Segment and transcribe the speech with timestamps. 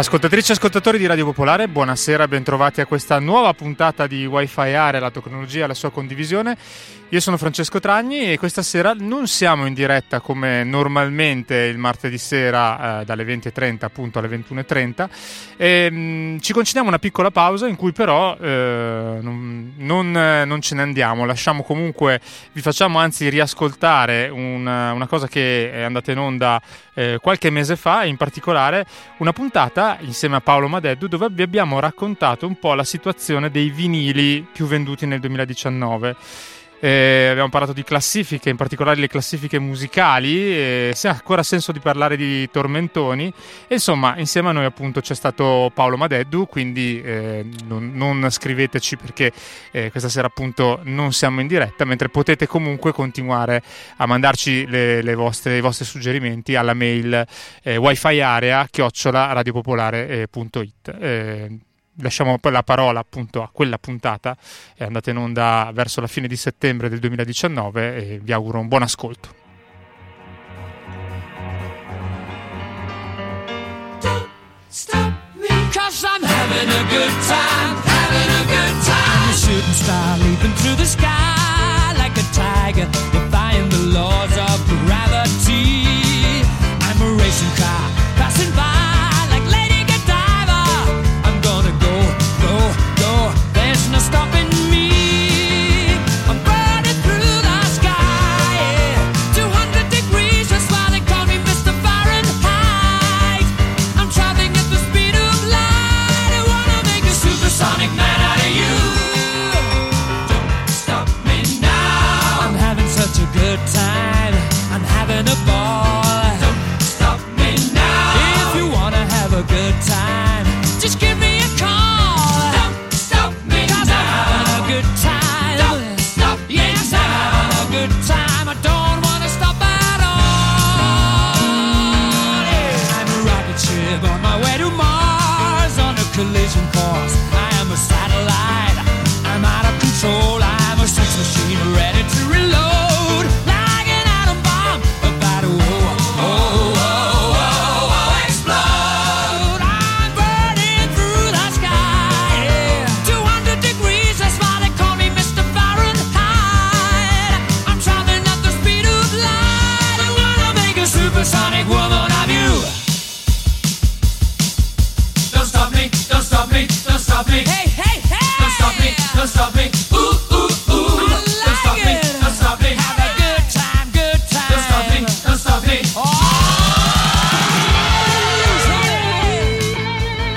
[0.00, 4.98] Ascoltatrici e ascoltatori di Radio Popolare, buonasera, bentrovati a questa nuova puntata di Wi-Fi Area,
[4.98, 6.56] la tecnologia e la sua condivisione.
[7.12, 12.18] Io sono Francesco Tragni e questa sera non siamo in diretta come normalmente il martedì
[12.18, 15.08] sera eh, dalle 20.30 appunto alle 21.30
[15.56, 20.76] e, mh, ci concediamo una piccola pausa in cui però eh, non, non, non, ce
[20.76, 22.20] ne andiamo, lasciamo comunque,
[22.52, 26.62] vi facciamo anzi riascoltare una, una cosa che è andata in onda
[26.94, 28.86] eh, qualche mese fa, in particolare
[29.18, 33.70] una puntata insieme a Paolo Madeddu dove vi abbiamo raccontato un po' la situazione dei
[33.70, 36.16] vinili più venduti nel 2019.
[36.82, 41.72] Eh, abbiamo parlato di classifiche, in particolare le classifiche musicali, eh, se ha ancora senso
[41.72, 43.30] di parlare di tormentoni.
[43.68, 48.96] E insomma, insieme a noi appunto c'è stato Paolo Madeddu, quindi eh, non, non, scriveteci
[48.96, 49.30] perché
[49.72, 53.62] eh, questa sera appunto non siamo in diretta, mentre potete comunque continuare
[53.96, 57.26] a mandarci le, le vostre, i vostri suggerimenti alla mail
[57.62, 61.68] eh, wifi area chiocciola radiopopolare.it
[62.00, 64.36] lasciamo poi la parola appunto a quella puntata,
[64.74, 68.68] è andata in onda verso la fine di settembre del 2019 e vi auguro un
[68.68, 69.38] buon ascolto.
[75.72, 76.06] Cause
[83.12, 86.42] defying the laws of gravity.
[86.80, 87.89] I'm a racing car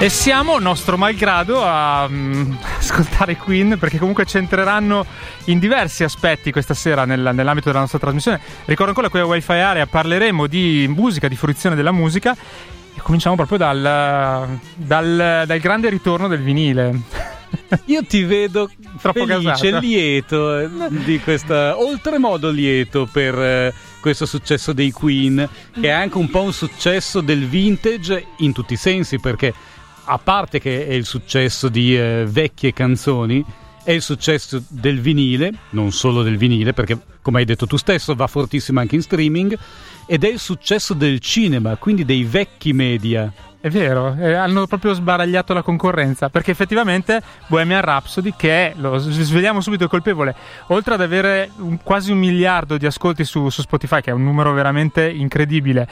[0.03, 5.05] E siamo, nostro malgrado, a um, ascoltare Queen perché comunque centreranno
[5.45, 8.41] in diversi aspetti questa sera nel, nell'ambito della nostra trasmissione.
[8.65, 13.37] Ricordo ancora qui a Wi-Fi Area parleremo di musica, di fruizione della musica e cominciamo
[13.37, 16.99] proprio dal, dal, dal grande ritorno del vinile.
[17.85, 18.69] Io ti vedo
[19.01, 25.47] Troppo felice, e lieto di questa, oltremodo lieto per eh, questo successo dei Queen,
[25.79, 29.53] che è anche un po' un successo del vintage in tutti i sensi, perché
[30.05, 33.43] a parte che è il successo di eh, vecchie canzoni,
[33.83, 38.15] è il successo del vinile, non solo del vinile, perché come hai detto tu stesso
[38.15, 39.57] va fortissimo anche in streaming,
[40.05, 43.31] ed è il successo del cinema, quindi dei vecchi media.
[43.59, 48.97] È vero, eh, hanno proprio sbaragliato la concorrenza, perché effettivamente Bohemian Rhapsody, che è, lo
[48.97, 50.35] sveliamo subito, colpevole,
[50.67, 54.23] oltre ad avere un, quasi un miliardo di ascolti su, su Spotify, che è un
[54.23, 55.88] numero veramente incredibile,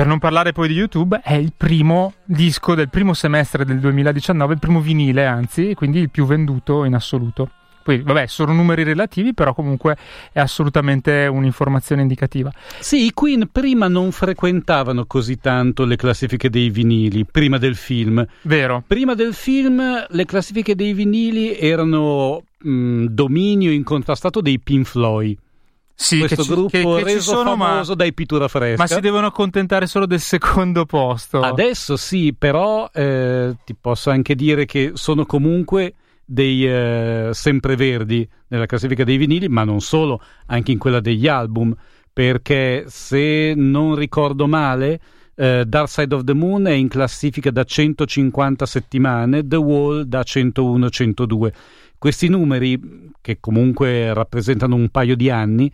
[0.00, 4.54] per non parlare poi di YouTube, è il primo disco del primo semestre del 2019,
[4.54, 7.50] il primo vinile anzi, quindi il più venduto in assoluto.
[7.82, 9.98] Poi, vabbè, sono numeri relativi, però comunque
[10.32, 12.50] è assolutamente un'informazione indicativa.
[12.78, 18.26] Sì, i Queen prima non frequentavano così tanto le classifiche dei vinili, prima del film.
[18.44, 18.82] Vero.
[18.86, 25.36] Prima del film le classifiche dei vinili erano mh, dominio incontrastato dei Pink Floyd
[26.02, 28.82] sì, questo che gruppo ci, che, reso sono, famoso ma, dai Pittura Fresca.
[28.82, 31.40] Ma si devono accontentare solo del secondo posto.
[31.40, 35.94] Adesso sì, però eh, ti posso anche dire che sono comunque
[36.24, 41.74] dei eh, sempreverdi nella classifica dei vinili, ma non solo, anche in quella degli album,
[42.12, 45.00] perché se non ricordo male,
[45.34, 50.20] eh, Dark Side of the Moon è in classifica da 150 settimane, The Wall da
[50.20, 51.52] 101-102.
[52.00, 52.80] Questi numeri,
[53.20, 55.70] che comunque rappresentano un paio di anni,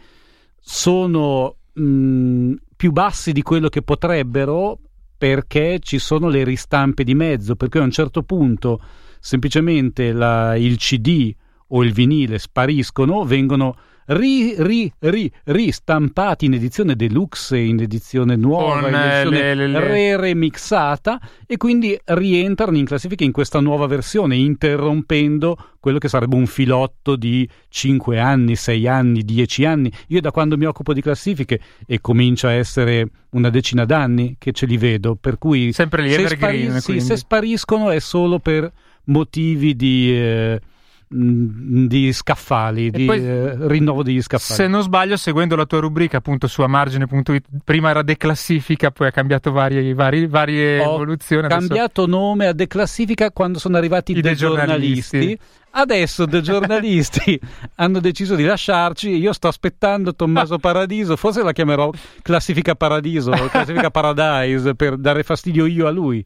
[0.59, 4.77] sono mh, mm, più bassi di quello che potrebbero
[5.17, 8.81] perché ci sono le ristampe di mezzo, perché a un certo punto
[9.21, 11.33] semplicemente la, il CD
[11.69, 18.81] o il vinile spariscono, vengono ri, ri, ri, ristampati in edizione deluxe, in edizione nuova,
[18.81, 23.61] Con, in eh, edizione le, le, re remixata e quindi rientrano in classifica in questa
[23.61, 29.93] nuova versione, interrompendo quello che sarebbe un filotto di 5 anni, 6 anni, 10 anni.
[30.09, 34.53] Io da quando mi occupo di classifiche e comincia a essere una decina d'anni che
[34.53, 38.71] ce li vedo, per cui sempre gli evergreen, spari- sì, se spariscono è solo per
[39.05, 40.13] motivi di...
[40.13, 40.61] Eh,
[41.09, 44.61] di scaffali, di poi, eh, rinnovo degli scaffali.
[44.61, 49.11] Se non sbaglio, seguendo la tua rubrica appunto su amargine.it, prima era declassifica, poi ha
[49.13, 51.47] cambiato varie, varie, varie Ho evoluzioni.
[51.47, 52.19] Ho cambiato adesso...
[52.19, 55.39] nome a declassifica quando sono arrivati i dei giornalisti.
[55.79, 57.39] Adesso dei giornalisti
[57.77, 59.11] hanno deciso di lasciarci.
[59.11, 61.17] Io sto aspettando Tommaso Paradiso.
[61.17, 61.91] Forse la chiamerò
[62.23, 66.25] Classifica Paradiso o Classifica Paradise per dare fastidio io a lui.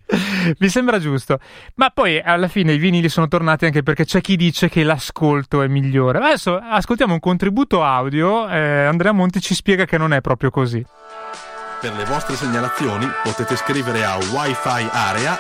[0.58, 1.41] Mi sembra giusto.
[1.75, 5.62] Ma poi alla fine i vinili sono tornati anche perché c'è chi dice che l'ascolto
[5.62, 6.19] è migliore.
[6.19, 8.49] Adesso ascoltiamo un contributo audio.
[8.49, 10.87] Eh, Andrea Monti ci spiega che non è proprio così.
[11.81, 15.37] Per le vostre segnalazioni potete scrivere a wifi area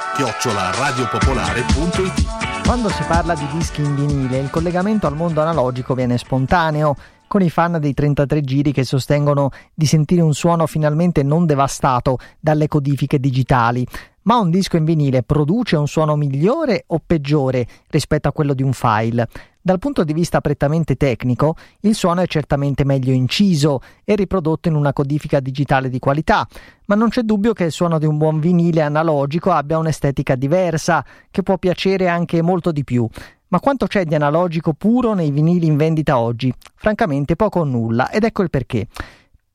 [2.70, 6.94] quando si parla di dischi in vinile, il collegamento al mondo analogico viene spontaneo,
[7.26, 12.18] con i fan dei 33 giri che sostengono di sentire un suono finalmente non devastato
[12.38, 13.84] dalle codifiche digitali.
[14.22, 18.62] Ma un disco in vinile produce un suono migliore o peggiore rispetto a quello di
[18.62, 19.26] un file?
[19.62, 24.74] Dal punto di vista prettamente tecnico, il suono è certamente meglio inciso e riprodotto in
[24.74, 26.48] una codifica digitale di qualità,
[26.86, 31.04] ma non c'è dubbio che il suono di un buon vinile analogico abbia un'estetica diversa,
[31.30, 33.06] che può piacere anche molto di più.
[33.48, 36.50] Ma quanto c'è di analogico puro nei vinili in vendita oggi?
[36.74, 38.86] Francamente poco o nulla, ed ecco il perché.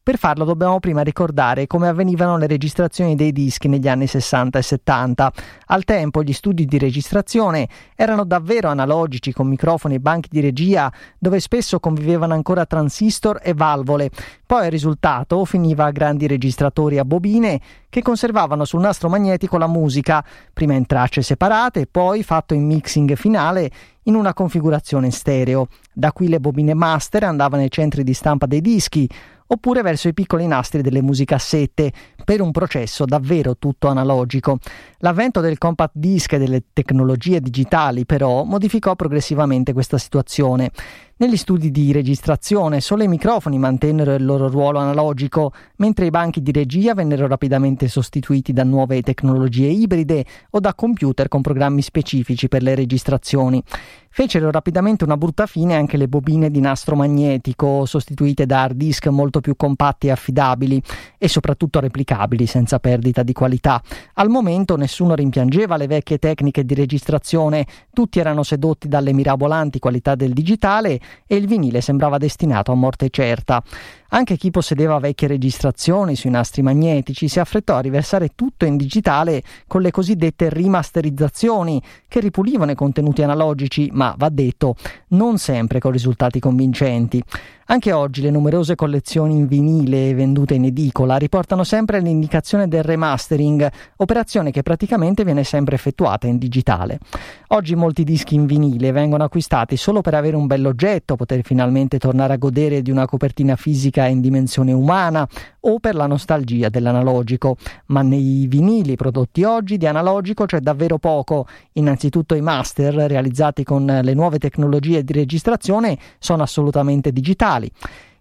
[0.05, 4.61] Per farlo dobbiamo prima ricordare come avvenivano le registrazioni dei dischi negli anni 60 e
[4.61, 5.33] 70.
[5.65, 10.93] Al tempo gli studi di registrazione erano davvero analogici con microfoni e banchi di regia
[11.17, 14.11] dove spesso convivevano ancora transistor e valvole.
[14.45, 17.59] Poi il risultato finiva a grandi registratori a bobine
[17.89, 20.23] che conservavano sul nastro magnetico la musica,
[20.53, 23.71] prima in tracce separate, poi fatto in mixing finale
[24.03, 25.67] in una configurazione stereo.
[25.91, 29.09] Da qui le bobine master andavano ai centri di stampa dei dischi,
[29.47, 31.91] oppure verso i piccoli nastri delle musicassette,
[32.23, 34.57] per un processo davvero tutto analogico.
[34.99, 40.71] L'avvento del compact disc e delle tecnologie digitali, però, modificò progressivamente questa situazione.
[41.17, 46.41] Negli studi di registrazione solo i microfoni mantennero il loro ruolo analogico, mentre i banchi
[46.41, 52.49] di regia vennero rapidamente sostituiti da nuove tecnologie ibride o da computer con programmi specifici
[52.49, 53.63] per le registrazioni.
[54.09, 59.07] Fecero rapidamente una brutta fine anche le bobine di nastro magnetico, sostituite da hard disk
[59.07, 60.81] molto più compatti e affidabili
[61.17, 63.81] e soprattutto replicabili senza perdita di qualità.
[64.13, 70.15] Al momento nessuno rimpiangeva le vecchie tecniche di registrazione, tutti erano sedotti dalle mirabolanti qualità
[70.15, 73.63] del digitale e il vinile sembrava destinato a morte certa.
[74.09, 79.43] Anche chi possedeva vecchie registrazioni sui nastri magnetici si affrettò a riversare tutto in digitale
[79.67, 84.75] con le cosiddette rimasterizzazioni che ripulivano i contenuti analogici, ma va detto,
[85.09, 87.21] non sempre con risultati convincenti.
[87.67, 93.67] Anche oggi le numerose collezioni in vinile vendute in edicola riportano sempre l'indicazione del remastering,
[93.95, 96.99] operazione che praticamente viene sempre effettuata in digitale.
[97.47, 102.33] Oggi molti dischi in vinile vengono acquistati solo per avere un bell'oggetto, poter finalmente tornare
[102.33, 105.27] a godere di una copertina fisica in dimensione umana
[105.67, 107.57] o per la nostalgia dell'analogico,
[107.87, 111.47] ma nei vinili prodotti oggi di analogico c'è davvero poco.
[111.73, 117.71] Innanzitutto i master realizzati con le nuove tecnologie di registrazione sono assolutamente digitali.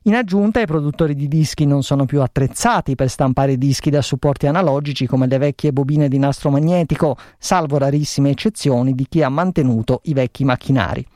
[0.07, 4.47] In aggiunta, i produttori di dischi non sono più attrezzati per stampare dischi da supporti
[4.47, 10.01] analogici come le vecchie bobine di nastro magnetico, salvo rarissime eccezioni di chi ha mantenuto
[10.05, 11.07] i vecchi macchinari.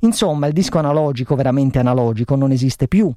[0.00, 3.12] Insomma, il disco analogico veramente analogico non esiste più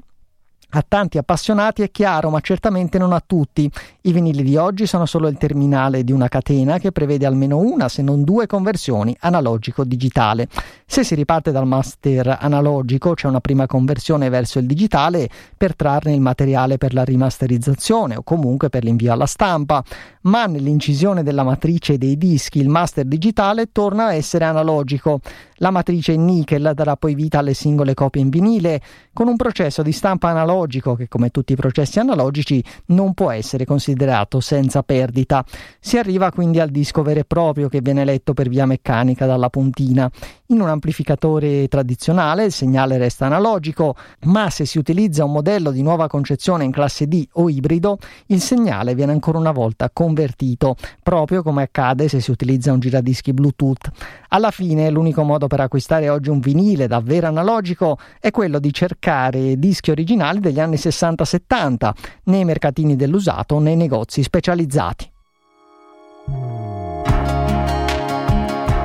[0.72, 3.70] a tanti appassionati è chiaro, ma certamente non a tutti.
[4.02, 7.88] I vinili di oggi sono solo il terminale di una catena che prevede almeno una,
[7.88, 10.48] se non due conversioni analogico-digitale.
[10.86, 16.14] Se si riparte dal master analogico, c'è una prima conversione verso il digitale per trarne
[16.14, 19.84] il materiale per la rimasterizzazione o comunque per l'invio alla stampa,
[20.22, 25.22] ma nell'incisione della matrice dei dischi il master digitale torna a essere analogico.
[25.60, 28.82] La matrice in nickel darà poi vita alle singole copie in vinile,
[29.14, 33.64] con un processo di stampa analogico che, come tutti i processi analogici, non può essere
[33.64, 35.46] considerato senza perdita.
[35.80, 39.50] Si arriva quindi al disco vero e proprio che viene letto per via meccanica dalla
[39.50, 40.12] puntina.
[40.48, 43.96] In un amplificatore tradizionale il segnale resta analogico,
[44.26, 47.98] ma se si utilizza un modello di nuova concezione in classe D o ibrido,
[48.28, 53.34] il segnale viene ancora una volta convertito, proprio come accade se si utilizza un giradischi
[53.34, 53.90] Bluetooth.
[54.30, 59.58] Alla fine l'unico modo per acquistare oggi un vinile davvero analogico è quello di cercare
[59.58, 61.92] dischi originali degli anni 60-70
[62.26, 65.12] nei mercatini dell'usato o nei negozi specializzati.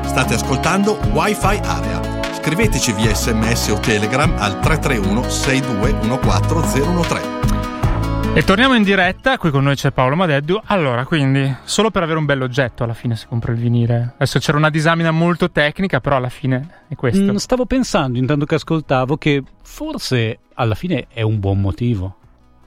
[0.02, 2.00] State ascoltando Wi-Fi Area.
[2.35, 7.50] Scriveteci via sms o telegram al 331 6214013.
[8.32, 10.60] E torniamo in diretta, qui con noi c'è Paolo Madeddu.
[10.66, 14.12] Allora, quindi, solo per avere un bell'oggetto alla fine si compra il vinile.
[14.14, 17.32] Adesso c'era una disamina molto tecnica, però alla fine è questo.
[17.32, 22.16] Mm, stavo pensando, intanto che ascoltavo, che forse alla fine è un buon motivo.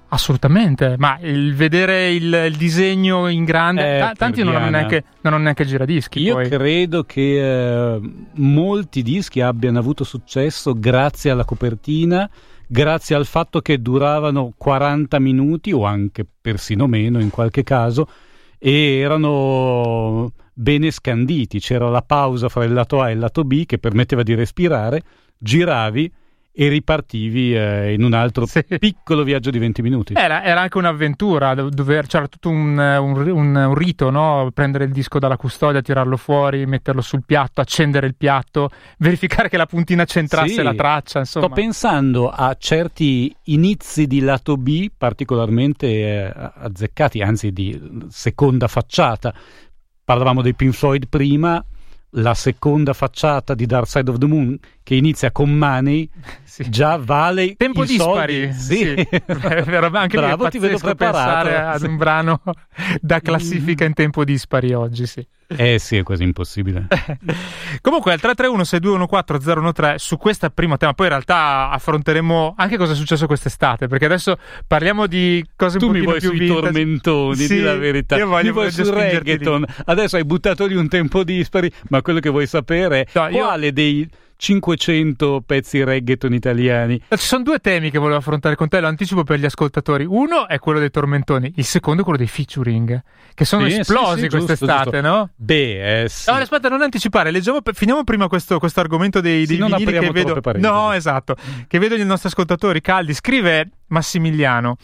[0.09, 5.33] Assolutamente, ma il vedere il, il disegno in grande, eh, tanti non hanno, neanche, non
[5.33, 6.21] hanno neanche giradischi.
[6.21, 6.49] Io poi.
[6.49, 8.01] credo che eh,
[8.33, 12.29] molti dischi abbiano avuto successo grazie alla copertina
[12.73, 18.09] grazie al fatto che duravano 40 minuti o anche persino meno in qualche caso
[18.57, 23.67] e erano bene scanditi, c'era la pausa fra il lato A e il lato B
[23.67, 25.03] che permetteva di respirare,
[25.37, 26.11] giravi
[26.55, 28.63] e ripartivi eh, in un altro sì.
[28.77, 30.13] piccolo viaggio di 20 minuti.
[30.15, 34.51] Era, era anche un'avventura, dove c'era tutto un, un, un, un, rito, no?
[34.53, 38.69] prendere il disco dalla custodia, tirarlo fuori, metterlo sul piatto, accendere il piatto,
[38.99, 40.61] verificare che la puntina centrasse sì.
[40.61, 41.19] la traccia.
[41.19, 41.47] Insomma.
[41.47, 49.33] Sto pensando a certi inizi di lato B particolarmente eh, azzeccati, anzi di seconda facciata.
[50.05, 51.63] Parlavamo dei Pink Floyd prima,
[52.15, 56.09] la seconda facciata di Dark Side of the Moon che inizia con Money
[56.43, 56.69] sì.
[56.69, 58.59] già vale tempo dispari soldi.
[58.59, 59.21] sì, sì.
[59.93, 62.41] anche Bravo, ti vedo preparato ad un brano
[62.99, 65.25] da classifica in tempo dispari oggi sì
[65.55, 66.87] eh sì, è quasi impossibile.
[67.81, 73.25] Comunque al 331-6214-013 su questo primo tema, poi in realtà affronteremo anche cosa è successo
[73.27, 77.35] quest'estate, perché adesso parliamo di cose tu un po' più Tu mi vuoi sui tormentoni,
[77.35, 78.15] sì, di la verità.
[78.17, 79.65] Io voglio, mi vuoi sul reggaeton.
[79.85, 83.65] Adesso hai buttato lì un tempo dispari, ma quello che vuoi sapere è no, quale
[83.65, 83.71] io...
[83.71, 87.01] dei 500 pezzi reggaeton italiani.
[87.09, 90.05] Ci sono due temi che volevo affrontare con te, lo anticipo per gli ascoltatori.
[90.05, 93.01] Uno è quello dei tormentoni, il secondo è quello dei featuring,
[93.33, 95.29] che sono sì, esplosi sì, sì, quest'estate, giusto, no?
[95.35, 96.29] Beh, eh, sì.
[96.29, 100.39] No, aspetta, non anticipare, leggiamo, finiamo prima questo, questo argomento dei, dei vinili che vedo.
[100.55, 101.35] No, esatto,
[101.67, 103.13] che vedo i nostri ascoltatori caldi.
[103.13, 104.75] Scrive Massimiliano.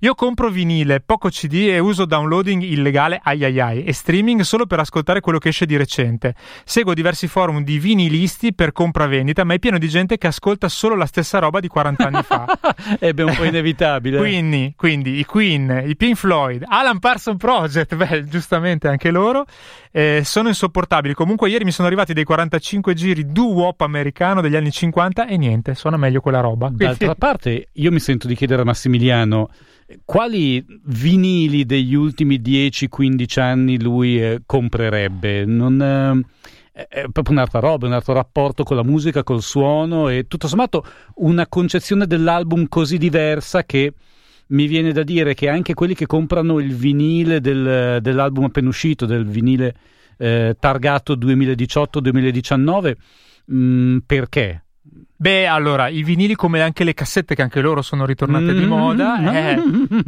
[0.00, 4.66] Io compro vinile, poco CD e uso downloading illegale ai ai ai e streaming solo
[4.66, 6.34] per ascoltare quello che esce di recente.
[6.64, 10.94] Seguo diversi forum di vinilisti per compravendita, ma è pieno di gente che ascolta solo
[10.94, 12.46] la stessa roba di 40 anni fa.
[12.98, 14.18] Ebbe un po' inevitabile.
[14.18, 19.44] quindi, quindi, i Queen, i Pink Floyd, Alan Parson Project, beh, giustamente anche loro,
[19.90, 21.14] eh, sono insopportabili.
[21.14, 25.74] Comunque ieri mi sono arrivati dei 45 giri doo-wop americano degli anni 50 e niente,
[25.74, 26.68] suona meglio quella roba.
[26.70, 29.50] D'altra parte, io mi sento di chiedere a Massimiliano
[30.04, 35.44] quali vinili degli ultimi 10-15 anni lui eh, comprerebbe?
[35.44, 36.24] Non,
[36.72, 40.48] eh, è proprio un'altra roba, un altro rapporto con la musica, col suono e tutto
[40.48, 40.84] sommato
[41.16, 43.92] una concezione dell'album così diversa che
[44.48, 49.06] mi viene da dire che anche quelli che comprano il vinile del, dell'album appena uscito,
[49.06, 49.74] del vinile
[50.18, 52.94] eh, targato 2018-2019,
[53.46, 54.64] mh, mm, perché?
[55.16, 58.58] Beh, allora, i vinili come anche le cassette che anche loro sono ritornate mm-hmm.
[58.58, 59.62] di moda, eh,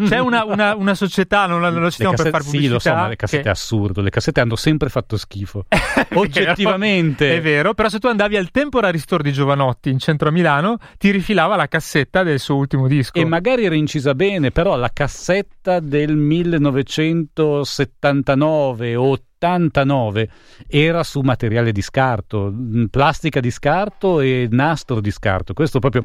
[0.04, 2.66] c'è una, una, una, società, non, non lo stiamo per far pubblicità.
[2.66, 3.48] Sì, lo so, ma le cassette che...
[3.48, 5.66] è assurdo, le cassette hanno sempre fatto schifo.
[6.14, 7.36] Oggettivamente.
[7.36, 10.78] È vero, però se tu andavi al Temporary Store di Giovanotti in centro a Milano,
[10.98, 13.16] ti rifilava la cassetta del suo ultimo disco.
[13.16, 20.28] E magari era incisa bene, però la cassetta del 1979 o 79
[20.66, 22.52] era su materiale di scarto,
[22.90, 25.54] plastica di scarto e nastro di scarto.
[25.54, 26.04] Questo proprio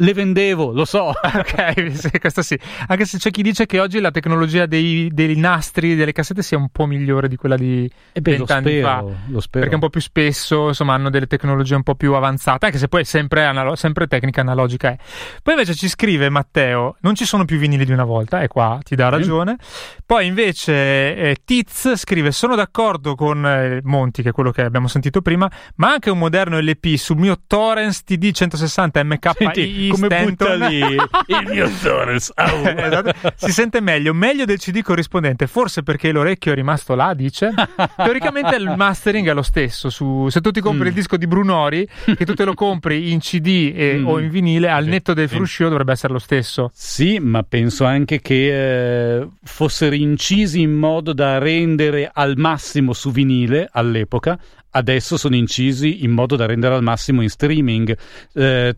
[0.00, 1.12] le vendevo, lo so.
[1.16, 2.58] ok, sì, questo sì.
[2.88, 6.58] Anche se c'è chi dice che oggi la tecnologia dei, dei nastri, delle cassette sia
[6.58, 9.04] un po' migliore di quella di eh beh, 20 anni fa.
[9.28, 9.60] Lo spero.
[9.60, 12.88] Perché un po' più spesso, insomma, hanno delle tecnologie un po' più avanzate, anche se
[12.88, 14.90] poi è sempre, analo- sempre tecnica analogica.
[14.90, 14.96] È.
[15.42, 18.78] Poi invece ci scrive Matteo, non ci sono più vinili di una volta, e qua
[18.82, 19.52] ti dà ragione.
[19.52, 20.00] Mm.
[20.06, 24.88] Poi invece eh, Tiz scrive, sono d'accordo con eh, Monti, che è quello che abbiamo
[24.88, 30.54] sentito prima, ma anche un moderno LP sul mio Torrens TD 160 MKI come butta
[30.54, 30.78] lì
[31.26, 32.32] il mio Soros.
[32.50, 32.66] Oh.
[32.66, 33.12] esatto.
[33.36, 37.52] Si sente meglio, meglio del CD corrispondente, forse perché l'orecchio è rimasto là, dice.
[37.96, 39.88] Teoricamente il mastering è lo stesso.
[39.88, 40.88] Su, se tu ti compri mm.
[40.88, 44.06] il disco di Brunori, che tu te lo compri in CD e, mm.
[44.06, 46.70] o in vinile, al netto del fruscio dovrebbe essere lo stesso.
[46.74, 53.10] Sì, ma penso anche che eh, fossero incisi in modo da rendere al massimo su
[53.10, 54.38] vinile all'epoca,
[54.70, 57.96] adesso sono incisi in modo da rendere al massimo in streaming.
[58.34, 58.76] Eh,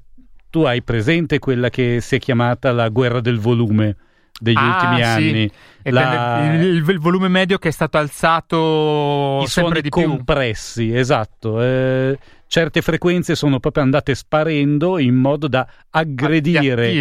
[0.53, 3.97] tu hai presente quella che si è chiamata la guerra del volume?
[4.39, 5.03] degli ah, ultimi sì.
[5.03, 5.51] anni.
[5.85, 6.55] La...
[6.55, 10.03] Il, il, il, volume medio che è stato alzato I sempre di più.
[10.03, 11.63] compressi, esatto.
[11.63, 12.19] Eh,
[12.53, 16.93] certe frequenze sono proprio andate sparendo in modo da aggredire,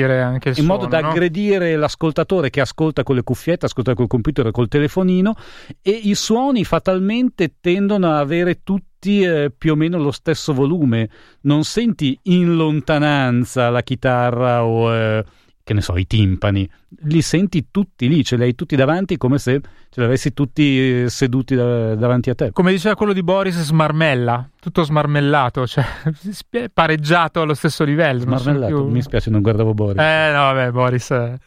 [0.46, 1.10] in suono, modo da no?
[1.10, 5.36] aggredire l'ascoltatore che ascolta con le cuffiette, ascolta col computer e col telefonino
[5.82, 11.10] e i suoni fatalmente tendono a avere tutti eh, più o meno lo stesso volume.
[11.42, 15.26] Non senti in lontananza la chitarra o eh,
[15.64, 16.70] che ne so, i timpani,
[17.04, 19.62] li senti tutti lì, ce li hai tutti davanti come se
[19.94, 22.52] ce li avessi tutti eh, seduti da, davanti a te.
[22.52, 25.86] Come diceva quello di Boris, smarmella, tutto smarmellato, cioè
[26.74, 28.22] pareggiato allo stesso livello.
[28.22, 28.86] Smarmellato, più...
[28.86, 30.02] mi spiace, non guardavo Boris.
[30.02, 31.38] Eh no, vabbè, Boris, eh.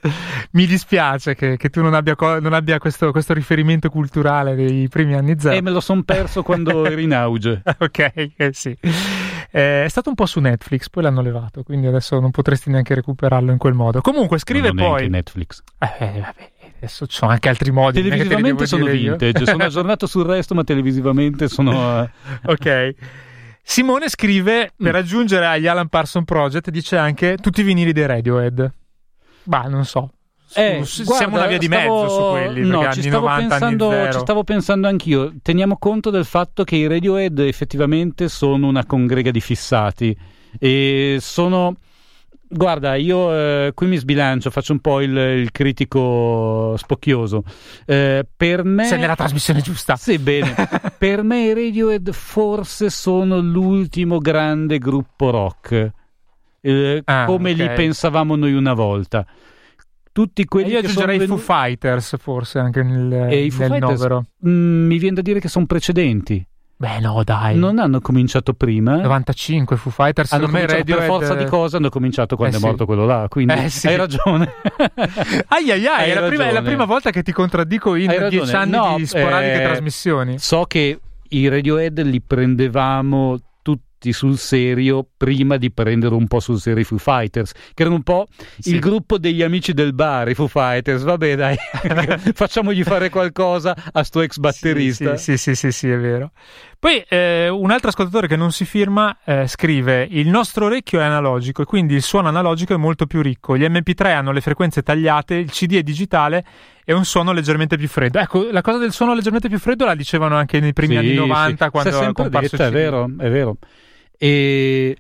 [0.53, 4.89] mi dispiace che, che tu non abbia, co- non abbia questo, questo, riferimento culturale dei
[4.89, 5.55] primi anni zero.
[5.55, 7.63] E eh, me lo son perso quando eri in auge.
[7.65, 8.77] ok, eh, sì.
[9.57, 12.93] Eh, è stato un po' su Netflix, poi l'hanno levato, quindi adesso non potresti neanche
[12.93, 14.01] recuperarlo in quel modo.
[14.01, 15.09] Comunque scrive non poi...
[15.09, 15.63] Netflix.
[15.79, 18.03] Eh, vabbè, adesso ho anche altri modi.
[18.03, 22.03] Televisivamente sono vintage, sono aggiornato sul resto, ma televisivamente sono...
[22.03, 22.11] Eh,
[22.47, 22.95] ok.
[23.63, 24.97] Simone scrive, per mm.
[24.97, 28.73] aggiungere agli Alan Parson Project, dice anche tutti i vinili dei Radiohead.
[29.45, 30.11] Bah, non so.
[30.53, 32.03] Eh, siamo guarda, una via di stavo...
[32.03, 36.25] mezzo su quelli no, ci stavo, 90, pensando, ci stavo pensando anch'io teniamo conto del
[36.25, 40.17] fatto che i Radiohead effettivamente sono una congrega di fissati
[40.59, 41.75] e sono
[42.55, 47.43] Guarda, io eh, qui mi sbilancio, faccio un po' il, il critico spocchioso.
[47.85, 48.85] Eh, per me...
[48.85, 49.97] Sei nella trasmissione giusta.
[49.97, 50.55] Sì, bene.
[50.97, 55.91] per me i Radiohead forse sono l'ultimo grande gruppo rock,
[56.61, 57.69] eh, ah, come okay.
[57.69, 59.27] li pensavamo noi una volta.
[60.15, 64.25] Tutti quelli e io aggiungerei i Foo Fighters forse anche nel, e nel Fighters, novero.
[64.39, 66.47] Mh, mm, mi viene da dire che sono precedenti.
[66.77, 67.57] Beh, no, dai.
[67.57, 69.01] Non hanno cominciato prima.
[69.01, 70.31] 95 Foo Fighters.
[70.31, 72.85] Hanno per forza di cosa hanno cominciato quando eh, è morto sì.
[72.85, 73.27] quello là.
[73.29, 73.89] Quindi eh, sì.
[73.89, 74.53] hai ragione.
[75.49, 78.55] ai ai ai, è la, prima, è la, prima, volta che ti contraddico in dieci
[78.55, 80.39] anni no, di sporadiche eh, trasmissioni.
[80.39, 81.01] So che
[81.31, 83.37] i Radiohead li prendevamo
[84.05, 87.97] tutti sul serio prima di prendere un po' sul serio i Foo Fighters, che erano
[87.97, 88.27] un po'
[88.59, 88.75] sì.
[88.75, 91.03] il gruppo degli amici del bar, i Foo Fighters.
[91.03, 91.57] Vabbè, dai,
[92.35, 95.17] facciamogli fare qualcosa a sto ex batterista.
[95.17, 96.33] Sì, sì, sì, sì, sì è vero.
[96.79, 101.05] Poi eh, un altro ascoltatore che non si firma eh, scrive: Il nostro orecchio è
[101.05, 103.57] analogico e quindi il suono analogico è molto più ricco.
[103.57, 106.45] Gli MP3 hanno le frequenze tagliate, il CD è digitale
[106.85, 108.19] e un suono leggermente più freddo.
[108.19, 111.15] Ecco, la cosa del suono leggermente più freddo la dicevano anche nei primi sì, anni
[111.15, 111.71] 90 sì.
[111.71, 113.57] quando è comparso detta, è vero, è vero.
[114.19, 114.97] E...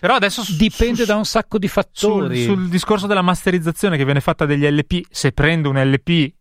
[0.00, 2.42] Però adesso su, dipende su, da un sacco di fattori.
[2.42, 6.32] Sul, sul, discorso della masterizzazione che viene fatta degli LP, se prendo un LP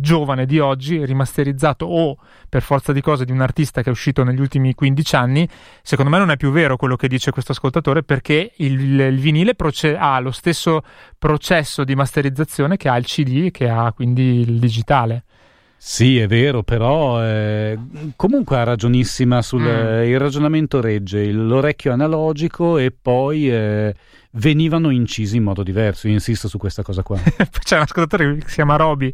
[0.00, 2.16] giovane di oggi, rimasterizzato o
[2.48, 5.48] per forza di cose di un artista che è uscito negli ultimi 15 anni,
[5.82, 9.54] secondo me non è più vero quello che dice questo ascoltatore perché il, il vinile
[9.54, 10.82] proce- ha lo stesso
[11.18, 15.24] processo di masterizzazione che ha il CD, che ha quindi il digitale.
[15.84, 17.76] Sì, è vero, però eh,
[18.14, 20.04] comunque ha ragionissima sul mm.
[20.04, 23.92] il ragionamento regge, l'orecchio analogico e poi eh,
[24.30, 26.06] venivano incisi in modo diverso.
[26.06, 27.18] Io insisto su questa cosa qua.
[27.18, 29.12] C'è un ascoltatore che si chiama Roby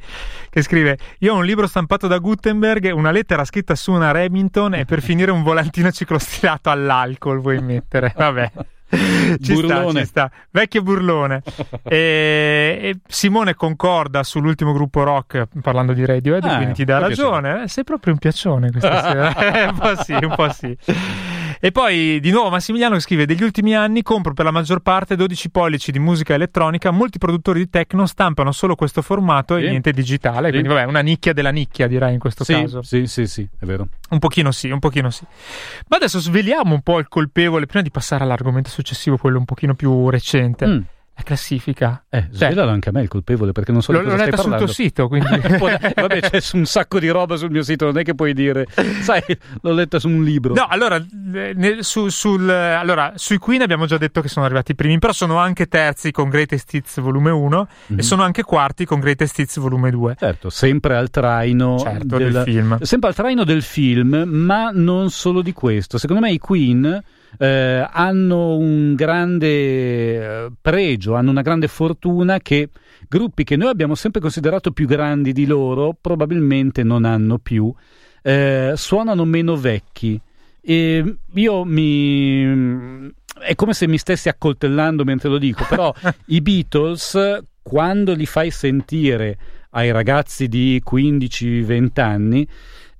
[0.50, 4.74] che scrive: Io ho un libro stampato da Gutenberg, una lettera scritta su una Remington
[4.74, 8.12] e per finire un volantino ciclostilato all'alcol vuoi mettere.
[8.14, 8.52] Vabbè.
[8.90, 9.90] ci burlone.
[9.90, 10.30] sta, ci sta.
[10.50, 11.42] Vecchio burlone.
[11.84, 17.64] e, e, Simone concorda sull'ultimo gruppo rock parlando di Radiohead, ah, quindi ti dà ragione.
[17.64, 19.34] Eh, sei proprio un piaccione questa sera.
[19.70, 20.76] un po' sì, un po' sì.
[21.60, 25.16] E poi di nuovo Massimiliano che scrive: Degli ultimi anni compro per la maggior parte
[25.16, 26.90] 12 pollici di musica elettronica.
[26.90, 29.64] Molti produttori di techno stampano solo questo formato sì.
[29.64, 30.46] e niente digitale.
[30.46, 30.52] Sì.
[30.52, 32.82] Quindi, vabbè, una nicchia della nicchia, direi in questo sì, caso.
[32.82, 33.88] Sì, sì, sì, è vero.
[34.10, 35.24] Un pochino sì, un pochino sì.
[35.88, 39.74] Ma adesso sveliamo un po' il colpevole prima di passare all'argomento successivo, quello un pochino
[39.74, 40.66] più recente.
[40.66, 40.80] Mm
[41.18, 42.04] la classifica.
[42.08, 44.24] Eh, cioè, svelalo anche a me il colpevole perché non so l'ho, di cosa l'ho
[44.24, 45.28] letta sul tuo sito, quindi...
[45.58, 48.66] Vabbè, c'è un sacco di roba sul mio sito, non è che puoi dire,
[49.02, 49.22] sai,
[49.60, 50.54] l'ho letta su un libro.
[50.54, 51.04] No, allora,
[51.80, 55.38] su, sul, allora, sui Queen abbiamo già detto che sono arrivati i primi, però sono
[55.38, 57.66] anche terzi con Greatest Hits volume 1 mm-hmm.
[57.88, 57.98] e mhm.
[57.98, 60.16] sono anche quarti con Greatest Hits volume 2.
[60.18, 62.78] Certo, sempre al traino certo, del, del film.
[62.80, 65.98] Sempre al traino del film, ma non solo di questo.
[65.98, 67.02] Secondo me i Queen
[67.36, 72.70] eh, hanno un grande eh, pregio, hanno una grande fortuna che
[73.08, 77.72] gruppi che noi abbiamo sempre considerato più grandi di loro probabilmente non hanno più,
[78.22, 80.20] eh, suonano meno vecchi.
[80.60, 83.10] E io mi.
[83.40, 85.94] È come se mi stessi accoltellando mentre lo dico, però
[86.26, 89.38] i Beatles, quando li fai sentire
[89.70, 92.48] ai ragazzi di 15-20 anni,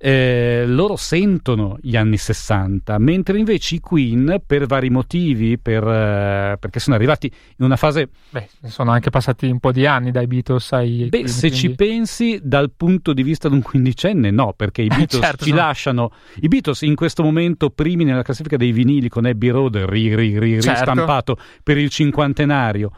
[0.01, 6.57] eh, loro sentono gli anni 60, mentre invece i Queen, per vari motivi, per, eh,
[6.57, 8.07] perché sono arrivati in una fase.
[8.29, 11.07] Beh, sono anche passati un po' di anni dai Beatles ai.
[11.09, 11.57] Beh, Queen, se quindi...
[11.57, 15.51] ci pensi dal punto di vista di un quindicenne, no, perché i Beatles certo, ci
[15.51, 15.57] no.
[15.57, 16.11] lasciano.
[16.35, 20.39] I Beatles in questo momento primi nella classifica dei vinili con Abbey Road ri, ri,
[20.39, 20.69] ri, certo.
[20.69, 22.93] ristampato per il cinquantenario.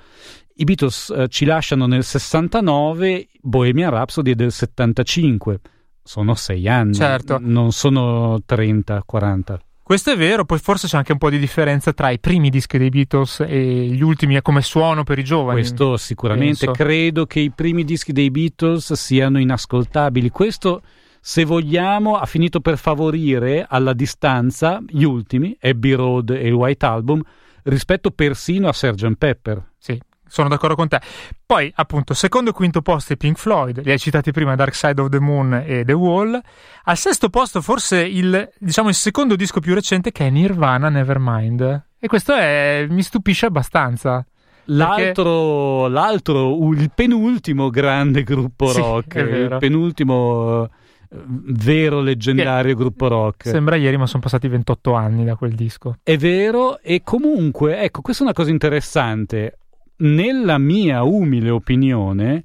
[0.57, 5.59] I Beatles eh, ci lasciano nel 69, Bohemian Rhapsody è del 75
[6.03, 7.37] sono sei anni, certo.
[7.39, 9.59] non sono 30, 40.
[9.83, 12.77] Questo è vero, poi forse c'è anche un po' di differenza tra i primi dischi
[12.77, 15.59] dei Beatles e gli ultimi come suono per i giovani.
[15.59, 16.81] Questo sicuramente, penso.
[16.81, 20.29] credo che i primi dischi dei Beatles siano inascoltabili.
[20.29, 20.81] Questo,
[21.19, 26.85] se vogliamo, ha finito per favorire alla distanza gli ultimi, Abbey Road e il White
[26.85, 27.21] Album,
[27.63, 29.15] rispetto persino a Sgt.
[29.17, 29.71] Pepper.
[29.77, 29.99] Sì,
[30.31, 31.01] sono d'accordo con te.
[31.45, 35.01] Poi, appunto, secondo e quinto posto i Pink Floyd, li hai citati prima, Dark Side
[35.01, 36.39] of the Moon e The Wall.
[36.85, 41.83] Al sesto posto, forse il, diciamo, il secondo disco più recente che è Nirvana Nevermind.
[41.99, 44.25] E questo è, mi stupisce abbastanza.
[44.65, 45.93] L'altro, perché...
[45.93, 50.69] l'altro, il penultimo grande gruppo sì, rock, il penultimo
[51.13, 53.49] vero leggendario che gruppo rock.
[53.49, 55.97] Sembra ieri, ma sono passati 28 anni da quel disco.
[56.01, 59.57] È vero, e comunque, ecco, questa è una cosa interessante
[60.01, 62.43] nella mia umile opinione,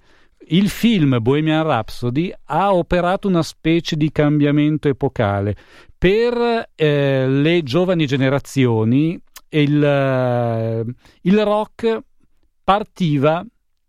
[0.48, 5.56] il film Bohemian Rhapsody ha operato una specie di cambiamento epocale.
[5.98, 10.84] Per eh, le giovani generazioni il, eh,
[11.22, 11.98] il, rock
[12.62, 13.44] partiva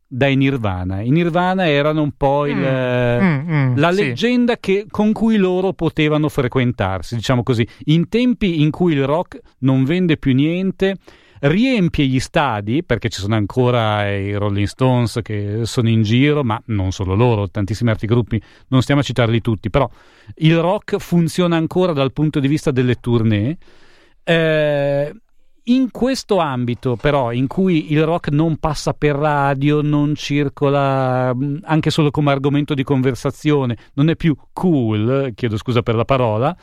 [0.08, 1.02] dai Nirvana.
[1.02, 4.60] I Nirvana erano un po' il, mm, eh, mm, mm, la leggenda sì.
[4.60, 7.68] che, con cui loro potevano frequentarsi, diciamo così.
[7.86, 10.96] In tempi in cui il rock non vende più niente
[11.42, 16.62] riempie gli stadi perché ci sono ancora i Rolling Stones che sono in giro, ma
[16.68, 19.90] non solo loro, tantissimi altri gruppi, non stiamo a citarli tutti, però
[20.36, 23.58] il rock funziona ancora dal punto di vista delle tournée.
[24.24, 25.14] Eh,
[25.70, 31.90] in questo ambito, però, in cui il rock non passa per radio, non circola anche
[31.90, 36.56] solo come argomento di conversazione, non è più cool, chiedo scusa per la parola,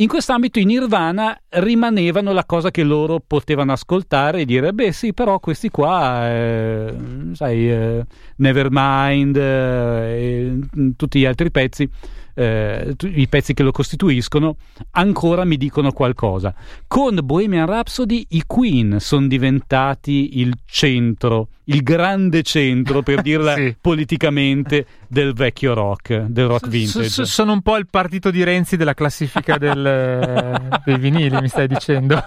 [0.00, 5.12] in quest'ambito i Nirvana rimanevano la cosa che loro potevano ascoltare e dire, beh sì,
[5.12, 6.94] però questi qua, eh,
[7.32, 8.04] sai, eh,
[8.36, 11.88] Nevermind eh, e tutti gli altri pezzi
[12.38, 14.56] eh, i pezzi che lo costituiscono
[14.92, 16.54] ancora mi dicono qualcosa.
[16.86, 23.76] Con Bohemian Rhapsody i Queen sono diventati il centro, il grande centro, per dirla sì.
[23.80, 27.08] politicamente, del vecchio rock, del rock vintage.
[27.08, 31.66] S- sono un po' il partito di Renzi della classifica del, dei vinili, mi stai
[31.66, 32.22] dicendo.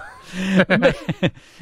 [0.66, 0.94] Beh,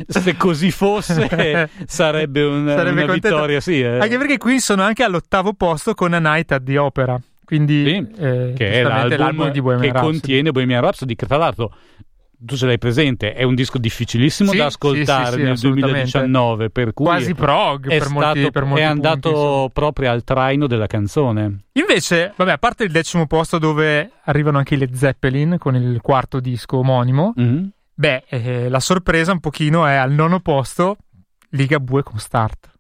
[0.06, 3.80] se così fosse sarebbe, un, sarebbe una vittoria, sì.
[3.80, 3.98] Eh.
[3.98, 7.20] Anche perché qui sono anche all'ottavo posto con A Night at the Opera.
[7.50, 10.12] Quindi, sì, eh, che è l'album, l'album di Bohemian che Rhapsody.
[10.12, 11.74] contiene Bohemian Rhapsody, che tra l'altro
[12.38, 16.70] tu ce l'hai presente, è un disco difficilissimo sì, da ascoltare sì, sì, nel 2019,
[16.70, 20.68] per cui quasi prog è, per molti, per molti è andato punti, proprio al traino
[20.68, 21.64] della canzone.
[21.72, 26.00] Invece, vabbè, a parte il decimo posto dove arrivano anche i Led Zeppelin con il
[26.00, 27.64] quarto disco omonimo, mm-hmm.
[27.94, 30.98] beh, eh, la sorpresa un pochino è al nono posto
[31.48, 32.70] Liga Bue con Start.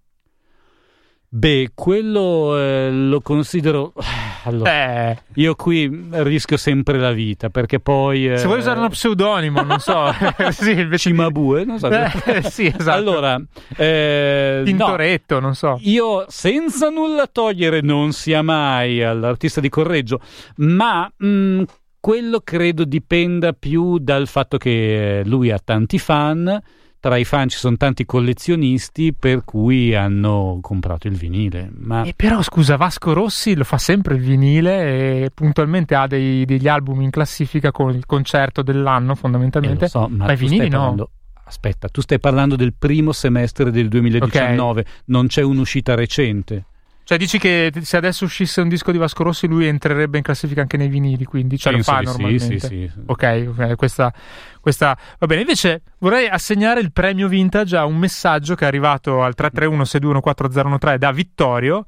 [1.32, 3.92] Beh, quello eh, lo considero.
[4.44, 5.18] Allora, eh.
[5.34, 8.26] io qui rischio sempre la vita perché poi.
[8.26, 8.38] Eh...
[8.38, 10.10] Se vuoi usare uno pseudonimo, non so.
[10.50, 11.90] sì, invece Cimabue, non so.
[11.90, 12.90] Eh, sì, esatto.
[12.90, 13.38] Allora,
[13.76, 15.78] eh, Tintoretto, no, non so.
[15.82, 20.20] Io senza nulla togliere, non sia mai all'artista di Correggio,
[20.56, 21.62] ma mh, mm,
[22.00, 26.60] quello credo dipenda più dal fatto che lui ha tanti fan
[27.00, 31.70] tra i fan ci sono tanti collezionisti per cui hanno comprato il vinile.
[31.72, 32.02] Ma...
[32.02, 36.68] E però scusa, Vasco Rossi lo fa sempre il vinile e puntualmente ha dei, degli
[36.68, 39.86] album in classifica con il concerto dell'anno fondamentalmente.
[39.86, 40.78] Eh, so, ma, ma i vinili no.
[40.78, 41.10] Parlando...
[41.44, 44.92] Aspetta, tu stai parlando del primo semestre del 2019, okay.
[45.06, 46.66] non c'è un'uscita recente.
[47.10, 50.60] Cioè, dici che se adesso uscisse un disco di Vasco Rossi, lui entrerebbe in classifica
[50.60, 52.44] anche nei vinili, quindi cioè Penso lo fa normalmente.
[52.44, 52.90] Sì, sì, sì.
[53.06, 54.14] Ok, okay questa,
[54.60, 55.40] questa, va bene.
[55.40, 61.10] Invece vorrei assegnare il premio vintage a un messaggio che è arrivato al 331-621-4013 da
[61.10, 61.84] Vittorio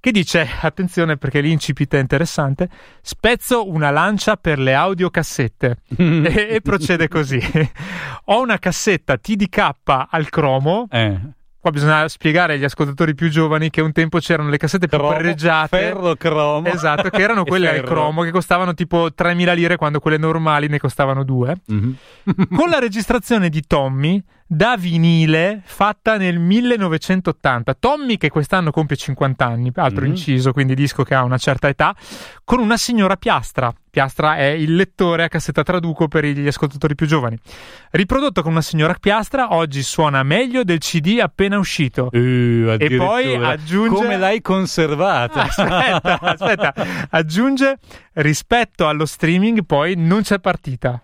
[0.00, 2.68] che dice, attenzione perché l'incipit è interessante,
[3.00, 7.40] spezzo una lancia per le audiocassette e, e procede così.
[8.26, 9.70] Ho una cassetta TDK
[10.10, 10.88] al cromo.
[10.90, 11.36] Eh
[11.68, 15.76] Qua bisogna spiegare agli ascoltatori più giovani che un tempo c'erano le cassette più pareggiate.
[15.76, 16.66] Ferro cromo.
[16.66, 20.78] Esatto, che erano quelle al cromo che costavano tipo 3.000 lire quando quelle normali ne
[20.78, 21.60] costavano 2.
[21.70, 21.92] Mm-hmm.
[22.56, 27.74] Con la registrazione di Tommy da vinile fatta nel 1980.
[27.74, 30.10] Tommy che quest'anno compie 50 anni, altro mm-hmm.
[30.10, 31.94] inciso, quindi disco che ha una certa età,
[32.44, 33.70] con una signora piastra.
[33.90, 37.38] Piastra è il lettore a cassetta traduco per gli ascoltatori più giovani.
[37.90, 42.08] Riprodotto con una signora piastra, oggi suona meglio del CD appena uscito.
[42.10, 45.42] Uh, e poi aggiunge come l'hai conservata.
[45.42, 46.74] Aspetta, aspetta,
[47.10, 47.78] aggiunge
[48.14, 51.02] rispetto allo streaming poi non c'è partita.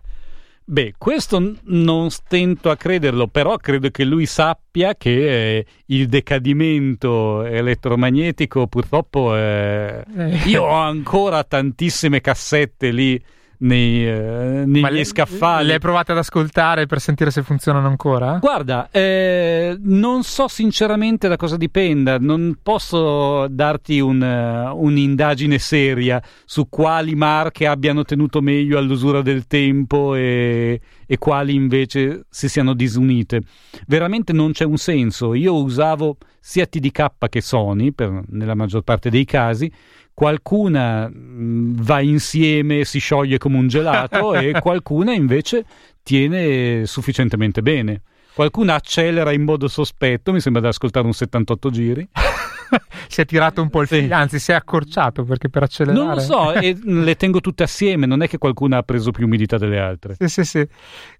[0.66, 7.44] Beh, questo non stento a crederlo, però credo che lui sappia che eh, il decadimento
[7.44, 9.36] elettromagnetico purtroppo...
[9.36, 10.36] Eh, eh.
[10.46, 13.22] Io ho ancora tantissime cassette lì
[13.58, 15.66] nei, eh, nei miei scaffali.
[15.66, 18.38] Le hai provate ad ascoltare per sentire se funzionano ancora?
[18.38, 26.22] Guarda, eh, non so sinceramente da cosa dipenda, non posso darti un, uh, un'indagine seria
[26.44, 32.74] su quali marche abbiano tenuto meglio all'usura del tempo e, e quali invece si siano
[32.74, 33.42] disunite.
[33.86, 35.34] Veramente non c'è un senso.
[35.34, 39.72] Io usavo sia TDK che Sony per, nella maggior parte dei casi
[40.14, 45.64] qualcuna mm, va insieme, si scioglie come un gelato e qualcuna invece
[46.02, 48.02] tiene sufficientemente bene.
[48.34, 52.08] Qualcuna accelera in modo sospetto, mi sembra di ascoltare un 78 giri.
[53.08, 56.04] si è tirato un po' il figlio, anzi si è accorciato perché per accelerare.
[56.04, 59.26] Non lo so, e le tengo tutte assieme, non è che qualcuna ha preso più
[59.26, 60.16] umidità delle altre.
[60.18, 60.68] Sì, sì, sì.